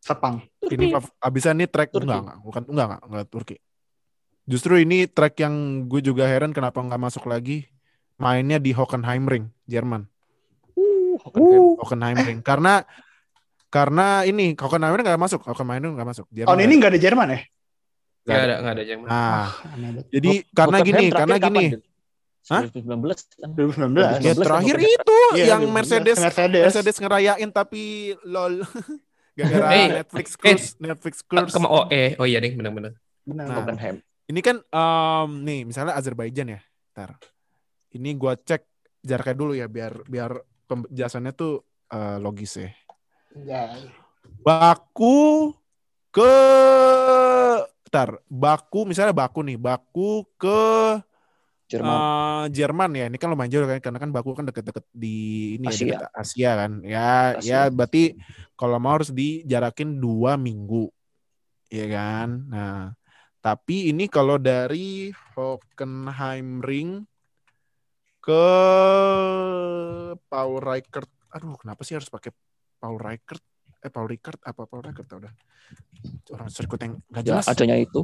[0.00, 0.40] Sepang.
[0.64, 2.08] Ini abisan ini track Turki.
[2.08, 3.56] enggak enggak bukan enggak enggak enggak Turki.
[4.46, 7.66] Justru ini track yang gue juga heran kenapa nggak masuk lagi
[8.14, 10.06] mainnya di Hockenheimring, Jerman.
[11.82, 12.86] Hockenheimring karena
[13.68, 16.26] karena ini Hockenheimring nggak masuk, Hockenheimring nggak masuk.
[16.30, 17.40] Jerman Tahun ini nggak ada Jerman ya?
[18.26, 20.04] nggak ada nggak ada yang Nah, banget.
[20.10, 21.66] jadi karena Hockenheim gini, karena kapan, gini.
[22.46, 22.62] Hah?
[22.62, 23.48] 2019 kan.
[23.54, 24.22] 2019.
[24.22, 25.74] Ya 2019 terakhir kan itu Iya, yang 2019.
[25.74, 26.62] Mercedes Mercedes.
[26.66, 27.82] Mercedes ngerayain tapi
[28.22, 28.54] lol
[29.38, 31.54] gara-gara Hey, Netflix curse, Netflix curse.
[31.54, 33.44] Kema oh eh oh iya deh benar-benar Benar.
[33.46, 33.96] Nah, Hockenheim.
[34.26, 36.60] Ini kan em, nih misalnya Azerbaijan ya.
[36.94, 37.18] Ntar.
[37.94, 38.62] Ini gua cek
[39.02, 40.34] jaraknya dulu ya biar biar
[40.66, 42.70] penjelasannya tuh eh, logis ya.
[43.44, 43.76] Ya.
[44.40, 45.52] Baku
[46.14, 46.36] ke
[47.86, 50.60] Ntar, Baku misalnya Baku nih, Baku ke
[51.66, 51.98] Jerman.
[51.98, 53.04] eh, Jerman ya.
[53.10, 55.16] Ini kan lumayan jauh kan karena kan Baku kan deket-deket di
[55.58, 55.82] ini Asia.
[55.82, 56.72] ya deket Asia kan.
[56.86, 57.50] Ya Asia.
[57.50, 58.16] ya berarti
[58.54, 60.88] kalau mau harus dijarakin dua minggu.
[61.66, 62.46] Ya kan?
[62.46, 62.94] Nah,
[63.42, 67.02] tapi ini kalau dari Hockenheim Ring
[68.22, 68.46] ke
[70.30, 71.10] Paul Reichert.
[71.34, 72.30] Aduh, kenapa sih harus pakai
[72.76, 73.42] Paul Reichert?
[73.80, 75.32] Eh, Paul Ricard apa Paul Reichert udah.
[76.32, 77.46] Orang sirkuit yang gak Ya, jelas.
[77.46, 78.00] adanya itu.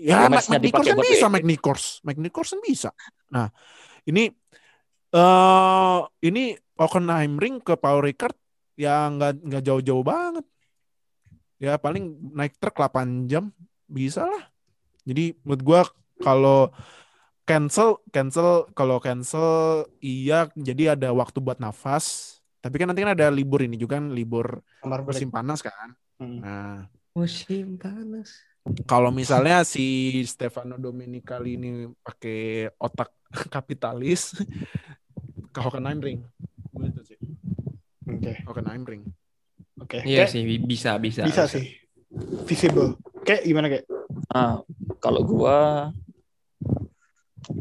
[0.00, 1.28] Ya, Ya, Mike, Mike bisa.
[1.28, 1.84] Mike Nichols.
[2.00, 2.90] Mike Nichols kan bisa.
[3.28, 3.52] Nah,
[4.04, 4.32] ini
[5.10, 8.32] eh ini Hockenheim Ring ke Paul Ricard
[8.72, 10.46] ya nggak nggak jauh-jauh banget.
[11.60, 13.52] Ya paling naik truk 8 jam
[13.84, 14.48] bisa lah.
[15.04, 15.80] Jadi menurut gua
[16.18, 16.72] kalau
[17.44, 22.39] cancel cancel kalau cancel iya jadi ada waktu buat nafas.
[22.60, 24.60] Tapi kan nanti kan ada libur ini juga kan libur
[25.08, 25.36] musim break.
[25.40, 25.88] panas kan.
[26.20, 26.38] Hmm.
[26.44, 26.76] Nah,
[27.16, 28.36] musim panas
[28.84, 31.70] kalau misalnya si Stefano Domenicali ini
[32.04, 33.10] pakai otak
[33.54, 34.36] kapitalis
[35.50, 36.20] ke Hockenheim Ring.
[36.76, 37.18] Gitu sih.
[38.06, 38.44] Oke.
[38.44, 39.02] Hockenheim Ring.
[39.80, 40.04] Oke.
[40.04, 41.72] iya Kayak sih bisa bisa Bisa sih.
[42.44, 43.00] Visible.
[43.24, 43.84] Kayak gimana kayak?
[44.34, 44.60] Nah,
[45.00, 45.88] kalau gua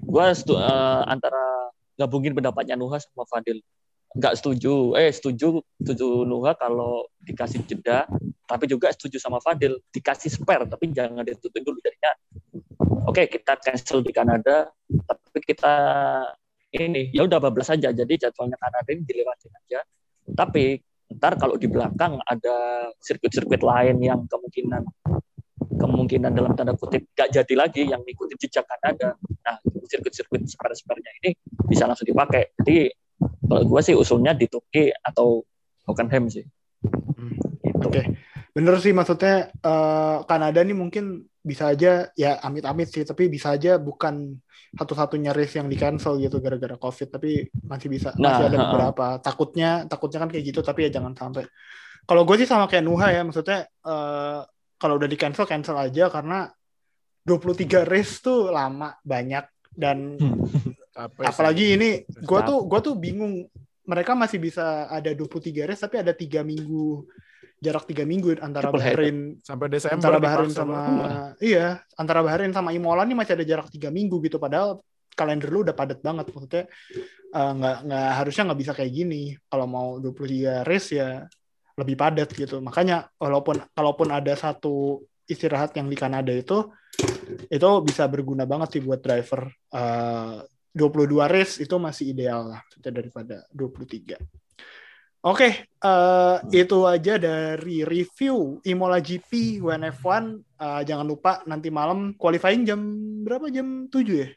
[0.03, 3.63] gua eh, antara gabungin pendapatnya Nuha sama Fadil.
[4.17, 4.97] Nggak setuju.
[4.97, 8.09] Eh, setuju setuju Nuha kalau dikasih jeda,
[8.49, 12.13] tapi juga setuju sama Fadil dikasih spare tapi jangan ditutup dulu jadinya.
[13.05, 14.69] Oke, kita cancel di Kanada,
[15.05, 15.73] tapi kita
[16.73, 17.93] ini ya udah bablas aja.
[17.93, 19.79] Jadi jadwalnya Kanada ini dilewatin aja.
[20.29, 20.77] Tapi
[21.09, 24.85] ntar kalau di belakang ada sirkuit-sirkuit lain yang kemungkinan
[25.79, 29.17] kemungkinan dalam tanda kutip gak jadi lagi yang ngikutin jejak Kanada.
[29.45, 29.57] Nah,
[29.89, 31.33] sirkuit-sirkuit spare-sparenya ini
[31.65, 32.53] bisa langsung dipakai.
[32.61, 32.89] Jadi
[33.49, 35.41] kalau gue sih usulnya di Turki atau
[35.89, 36.45] Hockenheim sih.
[37.65, 37.81] Gitu.
[37.81, 38.01] Oke.
[38.53, 43.81] Bener sih maksudnya eh, Kanada nih mungkin bisa aja ya amit-amit sih tapi bisa aja
[43.81, 44.37] bukan
[44.75, 49.07] satu-satunya race yang di cancel gitu gara-gara covid tapi masih bisa Nah, masih ada beberapa
[49.23, 51.47] takutnya takutnya kan kayak gitu tapi ya jangan sampai
[52.05, 54.39] kalau gue sih sama kayak Nuha ya maksudnya eh,
[54.77, 56.51] kalau udah di cancel cancel aja karena
[57.25, 60.19] 23 race tuh lama banyak dan
[60.99, 61.75] Capek apalagi sih.
[61.79, 63.47] ini gue tuh gue tuh bingung.
[63.89, 67.09] Mereka masih bisa ada 23 race tapi ada tiga minggu
[67.59, 68.79] jarak tiga minggu antara Triple.
[68.79, 71.11] Bahrain sampai Desember antara Bahrain sama banget.
[71.43, 71.67] iya
[71.99, 74.39] antara Bahrain sama Imola nih masih ada jarak tiga minggu gitu.
[74.39, 74.79] Padahal
[75.17, 76.31] kalender lu udah padat banget.
[76.31, 76.63] Maksudnya
[77.35, 79.23] eh, nggak nggak harusnya nggak bisa kayak gini.
[79.51, 81.27] Kalau mau 23 race ya
[81.75, 82.63] lebih padat gitu.
[82.63, 86.71] Makanya walaupun kalaupun ada satu istirahat yang di Kanada itu
[87.51, 90.37] itu bisa berguna banget sih buat driver Eh,
[90.73, 94.17] 22 race itu masih ideal lah daripada 23
[95.19, 100.23] Oke, eh, itu aja dari review Imola GP WNF1.
[100.39, 102.79] Eh, jangan lupa nanti malam qualifying jam
[103.27, 103.51] berapa?
[103.51, 104.31] Jam 7 ya?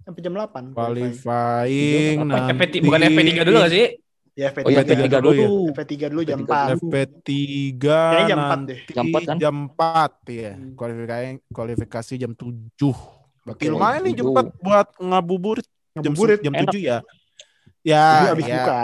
[0.00, 0.72] Sampai jam 8.
[0.72, 2.52] Qualifying Apa, nanti.
[2.56, 3.86] FP, bukan FP3 dulu gak sih?
[4.34, 5.44] Ya, FP3, Oh iya, FP3 FP3 dulu ya.
[5.44, 5.58] dulu.
[5.76, 6.80] FP3 dulu jam FP3 4.
[6.80, 8.80] FP3 Kayaknya jam 4 nanti deh.
[8.88, 9.36] Jam 4 kan?
[9.36, 10.52] Jam 4 ya.
[10.56, 10.72] Hmm.
[10.72, 13.13] Kualifikasi kualifikasi jam 7.
[13.44, 13.72] Berarti Oke.
[13.72, 14.40] lumayan nih jam Tujuh.
[14.56, 16.38] 4 buat ngabuburit jam Ngabuburit.
[16.40, 16.52] jam.
[16.56, 16.98] 7 ya.
[17.84, 18.56] Ya, Jadi abis ya.
[18.58, 18.80] buka.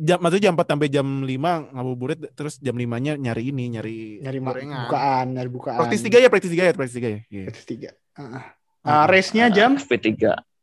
[0.00, 4.38] Jam maksudnya jam 4 sampai jam 5 ngabuburit terus jam 5-nya nyari ini, nyari Nyari
[4.40, 4.88] gorengan.
[4.88, 5.76] bukaan, nyari bukaan.
[5.76, 7.20] Praktis 3 ya, praktis 3 ya, praktis 3 ya.
[7.28, 7.44] Iya.
[7.46, 7.90] Praktis 3.
[8.16, 8.42] Heeh.
[8.80, 10.08] Ah, race-nya jam FP3.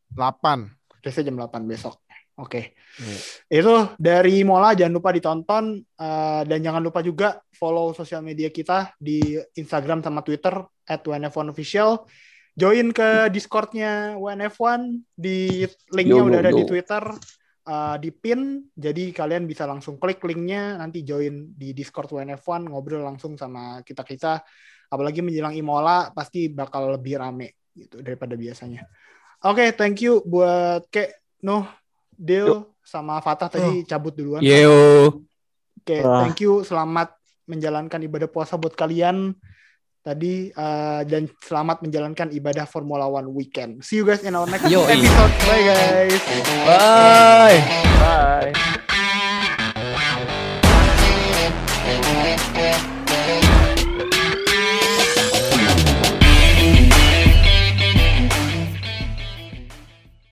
[0.09, 0.73] 8.
[1.05, 2.01] race jam 8 besok.
[2.33, 2.73] Oke.
[2.97, 3.17] Iya.
[3.61, 8.93] Itu dari Mola jangan lupa ditonton eh, dan jangan lupa juga follow sosial media kita
[8.97, 9.21] di
[9.53, 12.09] Instagram sama Twitter @wnf1official.
[12.57, 14.81] Join ke Discord-nya WNF1
[15.13, 15.61] di
[15.93, 16.69] linknya Yo, yo, udah ada di yo.
[16.73, 17.03] Twitter
[17.69, 18.65] eh, di pin.
[18.73, 24.01] Jadi kalian bisa langsung klik linknya nanti join di Discord WNF1 ngobrol langsung sama kita
[24.01, 24.41] kita.
[24.89, 28.89] Apalagi menjelang Imola pasti bakal lebih rame gitu daripada biasanya.
[29.45, 31.13] Oke, thank you buat Kek
[31.45, 31.69] Nuh,
[32.09, 34.41] Dil, sama Fatah tadi cabut duluan.
[34.41, 35.21] Yo.
[35.77, 36.25] Oke, Wah.
[36.25, 36.65] thank you.
[36.65, 37.13] Selamat
[37.45, 39.37] menjalankan ibadah puasa buat kalian
[40.01, 43.83] tadi eh, dan selamat menjalankan ibadah Formula One weekend.
[43.83, 44.87] See you guys in our next Yoi.
[44.87, 45.33] episode.
[45.45, 46.21] Bye guys.
[46.65, 47.59] Bye.
[48.01, 48.87] Bye.